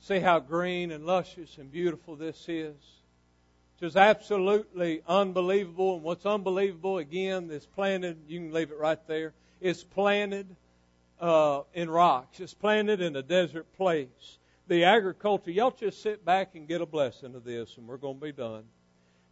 See 0.00 0.18
how 0.18 0.40
green 0.40 0.90
and 0.90 1.06
luscious 1.06 1.58
and 1.58 1.70
beautiful 1.70 2.16
this 2.16 2.48
is 2.48 2.74
just 3.82 3.96
absolutely 3.96 5.02
unbelievable. 5.08 5.96
And 5.96 6.04
what's 6.04 6.24
unbelievable, 6.24 6.98
again, 6.98 7.50
is 7.50 7.66
planted, 7.66 8.16
you 8.28 8.38
can 8.38 8.52
leave 8.52 8.70
it 8.70 8.78
right 8.78 9.04
there, 9.08 9.32
it's 9.60 9.82
planted 9.82 10.46
uh, 11.20 11.62
in 11.74 11.90
rocks. 11.90 12.38
It's 12.38 12.54
planted 12.54 13.00
in 13.00 13.16
a 13.16 13.22
desert 13.22 13.66
place. 13.76 14.38
The 14.68 14.84
agriculture, 14.84 15.50
y'all 15.50 15.72
just 15.72 16.00
sit 16.00 16.24
back 16.24 16.54
and 16.54 16.68
get 16.68 16.80
a 16.80 16.86
blessing 16.86 17.34
of 17.34 17.42
this, 17.42 17.76
and 17.76 17.88
we're 17.88 17.96
going 17.96 18.20
to 18.20 18.24
be 18.24 18.30
done. 18.30 18.62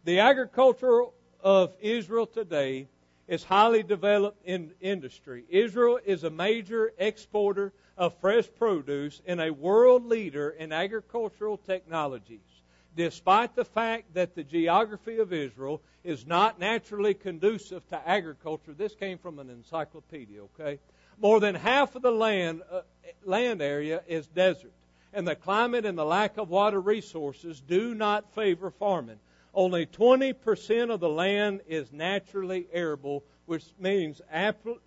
The 0.03 0.19
agriculture 0.19 1.03
of 1.39 1.71
Israel 1.79 2.25
today 2.25 2.89
is 3.29 3.45
highly 3.45 3.83
developed 3.83 4.45
in 4.45 4.73
industry. 4.81 5.45
Israel 5.47 5.97
is 6.03 6.25
a 6.25 6.29
major 6.29 6.91
exporter 6.97 7.71
of 7.97 8.19
fresh 8.19 8.49
produce 8.59 9.21
and 9.25 9.39
a 9.39 9.53
world 9.53 10.05
leader 10.05 10.49
in 10.49 10.73
agricultural 10.73 11.55
technologies 11.55 12.50
despite 12.95 13.55
the 13.55 13.65
fact 13.65 14.13
that 14.13 14.35
the 14.35 14.43
geography 14.43 15.19
of 15.19 15.33
Israel 15.33 15.81
is 16.03 16.25
not 16.25 16.59
naturally 16.59 17.13
conducive 17.13 17.87
to 17.89 18.07
agriculture. 18.07 18.73
This 18.73 18.95
came 18.95 19.17
from 19.17 19.39
an 19.39 19.49
encyclopedia, 19.49 20.41
okay? 20.43 20.79
More 21.19 21.39
than 21.39 21.55
half 21.55 21.95
of 21.95 22.01
the 22.01 22.11
land, 22.11 22.61
uh, 22.71 22.81
land 23.23 23.61
area 23.61 24.01
is 24.07 24.27
desert, 24.27 24.73
and 25.13 25.27
the 25.27 25.35
climate 25.35 25.85
and 25.85 25.97
the 25.97 26.05
lack 26.05 26.37
of 26.37 26.49
water 26.49 26.81
resources 26.81 27.61
do 27.61 27.93
not 27.93 28.33
favor 28.33 28.71
farming. 28.71 29.19
Only 29.53 29.85
20% 29.85 30.91
of 30.91 30.99
the 30.99 31.09
land 31.09 31.61
is 31.67 31.91
naturally 31.91 32.67
arable, 32.71 33.23
which 33.45 33.65
means 33.79 34.21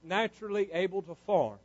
naturally 0.02 0.72
able 0.72 1.02
to 1.02 1.14
farm. 1.26 1.58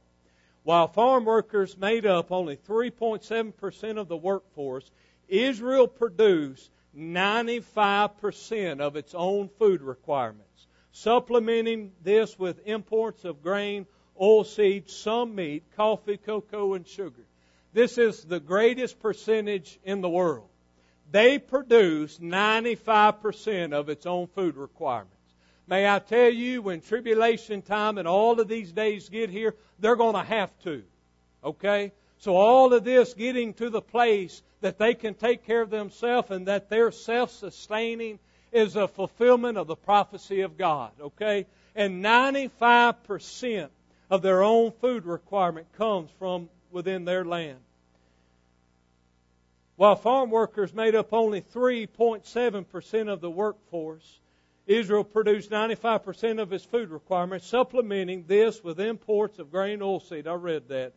While 0.63 0.89
farm 0.89 1.25
workers 1.25 1.77
made 1.77 2.05
up 2.05 2.31
only 2.31 2.57
3.7% 2.57 3.97
of 3.97 4.07
the 4.07 4.17
workforce, 4.17 4.91
Israel 5.29 5.87
produced 5.87 6.69
95% 6.97 8.79
of 8.79 8.95
its 8.95 9.13
own 9.13 9.49
food 9.59 9.81
requirements, 9.81 10.67
supplementing 10.91 11.91
this 12.03 12.37
with 12.37 12.67
imports 12.67 13.23
of 13.23 13.43
grain, 13.43 13.85
oilseeds, 14.19 14.89
some 14.89 15.35
meat, 15.35 15.63
coffee, 15.75 16.17
cocoa, 16.17 16.73
and 16.73 16.85
sugar. 16.85 17.23
This 17.73 17.97
is 17.97 18.23
the 18.23 18.39
greatest 18.39 18.99
percentage 18.99 19.79
in 19.83 20.01
the 20.01 20.09
world. 20.09 20.49
They 21.11 21.37
produce 21.37 22.17
95% 22.17 23.73
of 23.73 23.89
its 23.89 24.05
own 24.05 24.27
food 24.27 24.57
requirements. 24.57 25.15
May 25.67 25.87
I 25.87 25.99
tell 25.99 26.31
you, 26.31 26.63
when 26.63 26.81
tribulation 26.81 27.61
time 27.61 27.99
and 27.99 28.07
all 28.07 28.39
of 28.39 28.47
these 28.47 28.71
days 28.71 29.09
get 29.09 29.29
here, 29.29 29.55
they're 29.77 29.95
going 29.95 30.15
to 30.15 30.23
have 30.23 30.49
to. 30.63 30.83
Okay? 31.43 31.91
So 32.19 32.35
all 32.35 32.73
of 32.73 32.83
this 32.83 33.13
getting 33.13 33.53
to 33.55 33.69
the 33.69 33.81
place 33.81 34.41
that 34.61 34.77
they 34.77 34.93
can 34.93 35.13
take 35.13 35.45
care 35.45 35.61
of 35.61 35.69
themselves 35.69 36.31
and 36.31 36.47
that 36.47 36.69
they're 36.69 36.91
self-sustaining 36.91 38.19
is 38.51 38.75
a 38.75 38.87
fulfillment 38.87 39.57
of 39.57 39.67
the 39.67 39.75
prophecy 39.75 40.41
of 40.41 40.57
God. 40.57 40.91
Okay? 40.99 41.45
And 41.75 42.03
95% 42.03 43.69
of 44.09 44.21
their 44.21 44.43
own 44.43 44.71
food 44.81 45.05
requirement 45.05 45.67
comes 45.77 46.09
from 46.19 46.49
within 46.71 47.05
their 47.05 47.23
land. 47.23 47.59
While 49.77 49.95
farm 49.95 50.29
workers 50.29 50.73
made 50.73 50.95
up 50.95 51.13
only 51.13 51.39
3.7% 51.41 53.07
of 53.07 53.21
the 53.21 53.31
workforce, 53.31 54.19
Israel 54.67 55.05
produced 55.05 55.51
95% 55.51 56.41
of 56.41 56.51
its 56.51 56.65
food 56.65 56.89
requirements, 56.89 57.47
supplementing 57.47 58.25
this 58.27 58.61
with 58.61 58.81
imports 58.81 59.39
of 59.39 59.51
grain 59.51 59.79
oilseed. 59.79 60.27
I 60.27 60.33
read 60.33 60.67
that. 60.67 60.91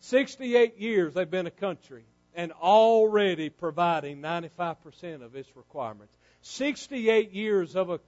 68 0.00 0.78
years 0.78 1.14
they've 1.14 1.30
been 1.30 1.46
a 1.46 1.50
country 1.50 2.04
and 2.34 2.52
already 2.52 3.50
providing 3.50 4.22
95% 4.22 5.22
of 5.22 5.34
its 5.34 5.56
requirements. 5.56 6.14
68 6.42 7.32
years 7.32 7.74
of 7.74 7.90
a 7.90 7.98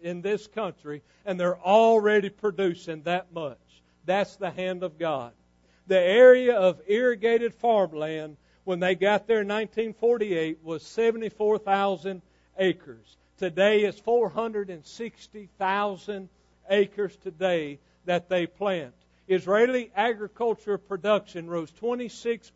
in 0.00 0.22
this 0.22 0.46
country 0.46 1.02
and 1.26 1.40
they're 1.40 1.58
already 1.58 2.28
producing 2.28 3.02
that 3.02 3.32
much. 3.32 3.58
That's 4.04 4.36
the 4.36 4.50
hand 4.50 4.82
of 4.82 4.98
God. 4.98 5.32
The 5.86 5.98
area 5.98 6.56
of 6.56 6.82
irrigated 6.86 7.54
farmland 7.54 8.36
when 8.64 8.78
they 8.78 8.94
got 8.94 9.26
there 9.26 9.40
in 9.40 9.48
1948 9.48 10.58
was 10.62 10.82
74,000 10.84 12.20
acres. 12.58 13.16
Today 13.38 13.80
it's 13.80 13.98
460,000 13.98 16.28
acres 16.68 17.16
today 17.16 17.78
that 18.04 18.28
they 18.28 18.46
plant. 18.46 18.92
Israeli 19.30 19.92
agriculture 19.94 20.76
production 20.76 21.48
rose 21.48 21.70
26% 21.70 22.50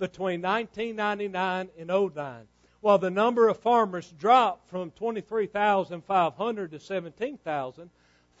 between 0.00 0.42
1999 0.42 1.68
and 1.78 1.88
09, 1.88 2.48
while 2.80 2.98
the 2.98 3.10
number 3.10 3.46
of 3.46 3.58
farmers 3.58 4.12
dropped 4.18 4.68
from 4.70 4.90
23,500 4.90 6.72
to 6.72 6.80
17,000. 6.80 7.90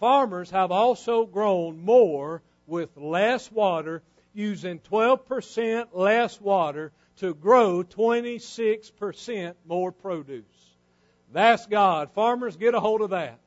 Farmers 0.00 0.50
have 0.50 0.72
also 0.72 1.26
grown 1.26 1.78
more 1.78 2.42
with 2.66 2.96
less 2.96 3.52
water 3.52 4.02
using 4.34 4.80
12% 4.80 5.88
less 5.92 6.40
water 6.40 6.90
to 7.18 7.34
grow 7.34 7.84
26% 7.84 9.54
more 9.64 9.92
produce. 9.92 10.44
That's 11.32 11.66
God. 11.66 12.10
Farmers, 12.12 12.56
get 12.56 12.74
a 12.74 12.80
hold 12.80 13.00
of 13.00 13.10
that. 13.10 13.38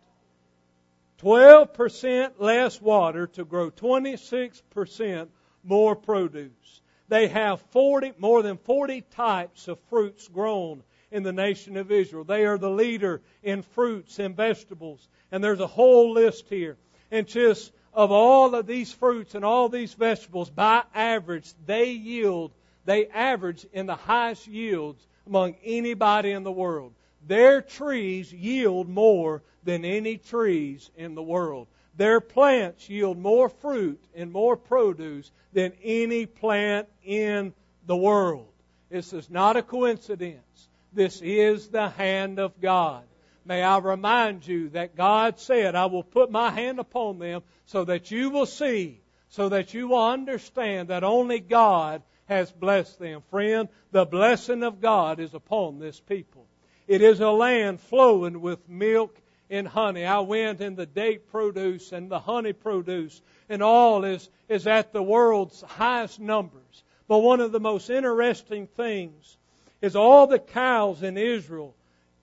12% 1.21 2.31
less 2.39 2.81
water 2.81 3.27
to 3.27 3.45
grow 3.45 3.69
26% 3.69 5.27
more 5.63 5.95
produce. 5.95 6.81
They 7.09 7.27
have 7.27 7.61
40, 7.71 8.13
more 8.17 8.41
than 8.41 8.57
40 8.57 9.01
types 9.11 9.67
of 9.67 9.79
fruits 9.89 10.27
grown 10.27 10.81
in 11.11 11.23
the 11.23 11.33
nation 11.33 11.77
of 11.77 11.91
Israel. 11.91 12.23
They 12.23 12.45
are 12.45 12.57
the 12.57 12.69
leader 12.69 13.21
in 13.43 13.61
fruits 13.61 14.17
and 14.17 14.35
vegetables. 14.35 15.07
And 15.31 15.43
there's 15.43 15.59
a 15.59 15.67
whole 15.67 16.13
list 16.13 16.45
here. 16.49 16.77
And 17.11 17.27
just 17.27 17.71
of 17.93 18.11
all 18.11 18.55
of 18.55 18.65
these 18.65 18.91
fruits 18.91 19.35
and 19.35 19.45
all 19.45 19.69
these 19.69 19.93
vegetables, 19.93 20.49
by 20.49 20.83
average, 20.95 21.53
they 21.65 21.91
yield, 21.91 22.51
they 22.85 23.07
average 23.07 23.65
in 23.73 23.85
the 23.85 23.95
highest 23.95 24.47
yields 24.47 25.05
among 25.27 25.55
anybody 25.63 26.31
in 26.31 26.43
the 26.43 26.51
world. 26.51 26.93
Their 27.27 27.61
trees 27.61 28.33
yield 28.33 28.89
more 28.89 29.43
than 29.63 29.85
any 29.85 30.17
trees 30.17 30.89
in 30.95 31.15
the 31.15 31.23
world. 31.23 31.67
Their 31.95 32.19
plants 32.19 32.89
yield 32.89 33.17
more 33.17 33.49
fruit 33.49 34.01
and 34.15 34.31
more 34.31 34.55
produce 34.55 35.31
than 35.53 35.73
any 35.83 36.25
plant 36.25 36.87
in 37.03 37.53
the 37.85 37.97
world. 37.97 38.47
This 38.89 39.13
is 39.13 39.29
not 39.29 39.57
a 39.57 39.61
coincidence. 39.61 40.69
This 40.93 41.21
is 41.21 41.69
the 41.69 41.89
hand 41.89 42.39
of 42.39 42.59
God. 42.59 43.03
May 43.45 43.63
I 43.63 43.77
remind 43.79 44.45
you 44.45 44.69
that 44.69 44.95
God 44.95 45.39
said, 45.39 45.75
I 45.75 45.85
will 45.85 46.03
put 46.03 46.31
my 46.31 46.51
hand 46.51 46.79
upon 46.79 47.19
them 47.19 47.41
so 47.65 47.85
that 47.85 48.11
you 48.11 48.29
will 48.29 48.45
see, 48.45 49.01
so 49.29 49.49
that 49.49 49.73
you 49.73 49.89
will 49.89 50.03
understand 50.03 50.89
that 50.89 51.03
only 51.03 51.39
God 51.39 52.03
has 52.25 52.51
blessed 52.51 52.99
them. 52.99 53.21
Friend, 53.29 53.67
the 53.91 54.05
blessing 54.05 54.63
of 54.63 54.81
God 54.81 55.19
is 55.19 55.33
upon 55.33 55.79
this 55.79 55.99
people. 55.99 56.45
It 56.87 57.01
is 57.01 57.19
a 57.19 57.29
land 57.29 57.79
flowing 57.79 58.41
with 58.41 58.67
milk 58.67 59.15
and 59.49 59.67
honey. 59.67 60.05
I 60.05 60.19
went 60.19 60.61
in 60.61 60.75
the 60.75 60.85
date 60.85 61.29
produce 61.29 61.91
and 61.91 62.09
the 62.09 62.19
honey 62.19 62.53
produce, 62.53 63.21
and 63.49 63.61
all 63.61 64.03
is, 64.03 64.29
is 64.49 64.65
at 64.65 64.93
the 64.93 65.03
world's 65.03 65.61
highest 65.61 66.19
numbers. 66.19 66.83
But 67.07 67.19
one 67.19 67.41
of 67.41 67.51
the 67.51 67.59
most 67.59 67.89
interesting 67.89 68.67
things 68.67 69.37
is 69.81 69.95
all 69.95 70.27
the 70.27 70.39
cows 70.39 71.03
in 71.03 71.17
Israel 71.17 71.75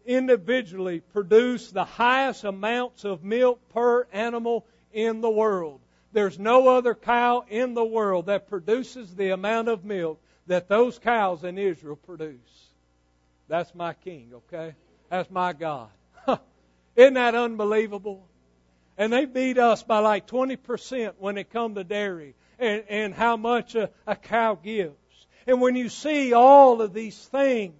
individually 0.06 1.00
produce 1.00 1.70
the 1.70 1.84
highest 1.84 2.44
amounts 2.44 3.04
of 3.04 3.22
milk 3.22 3.60
per 3.74 4.06
animal 4.12 4.64
in 4.92 5.20
the 5.20 5.30
world. 5.30 5.80
There's 6.12 6.38
no 6.38 6.68
other 6.68 6.94
cow 6.94 7.44
in 7.48 7.74
the 7.74 7.84
world 7.84 8.26
that 8.26 8.48
produces 8.48 9.14
the 9.14 9.30
amount 9.30 9.68
of 9.68 9.84
milk 9.84 10.18
that 10.46 10.68
those 10.68 10.98
cows 10.98 11.44
in 11.44 11.58
Israel 11.58 11.96
produce. 11.96 12.67
That's 13.48 13.74
my 13.74 13.94
king, 13.94 14.32
okay? 14.34 14.74
That's 15.10 15.30
my 15.30 15.52
God. 15.52 15.88
Isn't 16.96 17.14
that 17.14 17.34
unbelievable? 17.34 18.26
And 18.96 19.12
they 19.12 19.24
beat 19.24 19.58
us 19.58 19.82
by 19.82 20.00
like 20.00 20.26
20% 20.26 21.14
when 21.18 21.38
it 21.38 21.50
come 21.50 21.74
to 21.76 21.84
dairy 21.84 22.34
and, 22.58 22.84
and 22.88 23.14
how 23.14 23.36
much 23.36 23.74
a, 23.74 23.90
a 24.06 24.16
cow 24.16 24.54
gives. 24.54 24.94
And 25.46 25.60
when 25.60 25.76
you 25.76 25.88
see 25.88 26.34
all 26.34 26.82
of 26.82 26.92
these 26.92 27.16
things, 27.16 27.74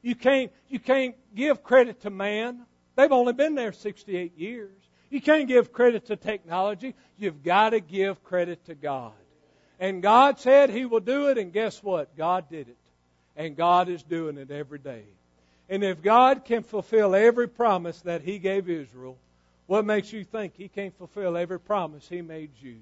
you 0.00 0.14
can't, 0.14 0.50
you 0.68 0.78
can't 0.78 1.16
give 1.34 1.62
credit 1.62 2.00
to 2.02 2.10
man. 2.10 2.64
They've 2.96 3.12
only 3.12 3.32
been 3.32 3.54
there 3.54 3.72
68 3.72 4.38
years. 4.38 4.72
You 5.10 5.20
can't 5.20 5.48
give 5.48 5.72
credit 5.72 6.06
to 6.06 6.16
technology. 6.16 6.94
You've 7.18 7.42
got 7.42 7.70
to 7.70 7.80
give 7.80 8.22
credit 8.24 8.64
to 8.66 8.74
God. 8.74 9.12
And 9.80 10.02
God 10.02 10.38
said 10.38 10.70
He 10.70 10.84
will 10.86 11.00
do 11.00 11.28
it, 11.28 11.38
and 11.38 11.52
guess 11.52 11.82
what? 11.82 12.16
God 12.16 12.48
did 12.50 12.68
it. 12.68 12.76
And 13.38 13.56
God 13.56 13.88
is 13.88 14.02
doing 14.02 14.36
it 14.36 14.50
every 14.50 14.78
day. 14.78 15.04
And 15.70 15.82
if 15.82 16.02
God 16.02 16.44
can 16.44 16.62
fulfill 16.62 17.14
every 17.14 17.48
promise 17.48 17.98
that 18.02 18.20
He 18.20 18.38
gave 18.38 18.68
Israel, 18.68 19.16
what 19.66 19.86
makes 19.86 20.12
you 20.12 20.24
think 20.24 20.52
He 20.56 20.68
can't 20.68 20.96
fulfill 20.98 21.36
every 21.36 21.60
promise 21.60 22.06
He 22.06 22.20
made 22.20 22.50
you? 22.60 22.76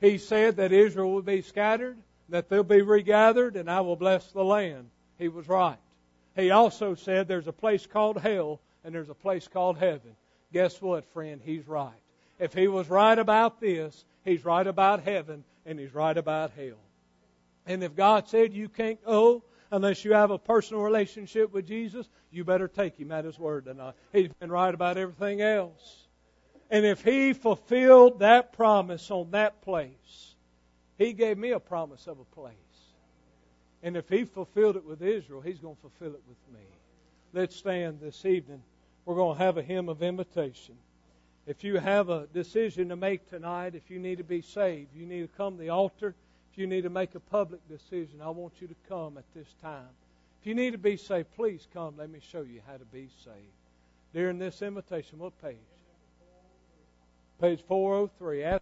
He 0.00 0.18
said 0.18 0.56
that 0.56 0.72
Israel 0.72 1.12
would 1.12 1.24
be 1.24 1.42
scattered, 1.42 1.96
that 2.28 2.48
they'll 2.48 2.64
be 2.64 2.82
regathered, 2.82 3.54
and 3.54 3.70
I 3.70 3.82
will 3.82 3.94
bless 3.94 4.26
the 4.32 4.42
land. 4.42 4.88
He 5.18 5.28
was 5.28 5.48
right. 5.48 5.78
He 6.34 6.50
also 6.50 6.94
said 6.94 7.28
there's 7.28 7.46
a 7.46 7.52
place 7.52 7.86
called 7.86 8.18
hell 8.18 8.58
and 8.84 8.94
there's 8.94 9.10
a 9.10 9.14
place 9.14 9.46
called 9.46 9.78
heaven. 9.78 10.16
Guess 10.52 10.80
what, 10.80 11.04
friend? 11.12 11.40
He's 11.44 11.68
right. 11.68 11.92
If 12.38 12.54
he 12.54 12.68
was 12.68 12.88
right 12.88 13.18
about 13.18 13.60
this, 13.60 14.04
he's 14.24 14.44
right 14.44 14.66
about 14.66 15.02
heaven 15.02 15.44
and 15.66 15.78
he's 15.78 15.94
right 15.94 16.16
about 16.16 16.52
hell. 16.56 16.78
And 17.66 17.82
if 17.82 17.94
God 17.94 18.28
said 18.28 18.52
you 18.52 18.68
can't 18.68 19.02
go 19.04 19.44
unless 19.70 20.04
you 20.04 20.12
have 20.12 20.30
a 20.30 20.38
personal 20.38 20.82
relationship 20.82 21.52
with 21.52 21.66
Jesus, 21.66 22.08
you 22.30 22.44
better 22.44 22.68
take 22.68 22.96
him 22.98 23.12
at 23.12 23.24
his 23.24 23.38
word 23.38 23.64
tonight. 23.66 23.94
He's 24.12 24.28
been 24.40 24.50
right 24.50 24.74
about 24.74 24.98
everything 24.98 25.40
else. 25.40 26.06
And 26.70 26.86
if 26.86 27.02
he 27.02 27.32
fulfilled 27.32 28.20
that 28.20 28.52
promise 28.52 29.10
on 29.10 29.30
that 29.32 29.62
place, 29.62 30.34
he 30.98 31.12
gave 31.12 31.38
me 31.38 31.50
a 31.50 31.60
promise 31.60 32.06
of 32.06 32.18
a 32.18 32.24
place. 32.34 32.54
And 33.82 33.96
if 33.96 34.08
he 34.08 34.24
fulfilled 34.24 34.76
it 34.76 34.84
with 34.84 35.02
Israel, 35.02 35.40
he's 35.40 35.58
going 35.58 35.74
to 35.74 35.80
fulfill 35.80 36.14
it 36.14 36.22
with 36.28 36.54
me. 36.54 36.64
Let's 37.32 37.56
stand 37.56 38.00
this 38.00 38.24
evening. 38.24 38.62
We're 39.04 39.16
going 39.16 39.36
to 39.36 39.42
have 39.42 39.58
a 39.58 39.62
hymn 39.62 39.88
of 39.88 40.02
invitation. 40.02 40.76
If 41.46 41.64
you 41.64 41.78
have 41.78 42.08
a 42.08 42.28
decision 42.32 42.90
to 42.90 42.96
make 42.96 43.28
tonight, 43.28 43.74
if 43.74 43.90
you 43.90 43.98
need 43.98 44.18
to 44.18 44.24
be 44.24 44.42
saved, 44.42 44.94
you 44.94 45.06
need 45.06 45.22
to 45.22 45.36
come 45.36 45.56
to 45.56 45.60
the 45.60 45.70
altar. 45.70 46.14
If 46.52 46.58
you 46.58 46.66
need 46.66 46.82
to 46.82 46.90
make 46.90 47.14
a 47.14 47.20
public 47.20 47.66
decision, 47.66 48.20
I 48.22 48.28
want 48.28 48.60
you 48.60 48.68
to 48.68 48.74
come 48.86 49.16
at 49.16 49.24
this 49.34 49.54
time. 49.62 49.88
If 50.40 50.46
you 50.46 50.54
need 50.54 50.72
to 50.72 50.78
be 50.78 50.98
saved, 50.98 51.28
please 51.34 51.66
come. 51.72 51.94
Let 51.96 52.10
me 52.10 52.20
show 52.20 52.42
you 52.42 52.60
how 52.66 52.76
to 52.76 52.84
be 52.84 53.08
saved. 53.24 53.36
During 54.12 54.38
this 54.38 54.60
invitation, 54.60 55.18
what 55.18 55.32
page? 55.40 55.56
Page 57.40 57.62
403. 57.66 58.58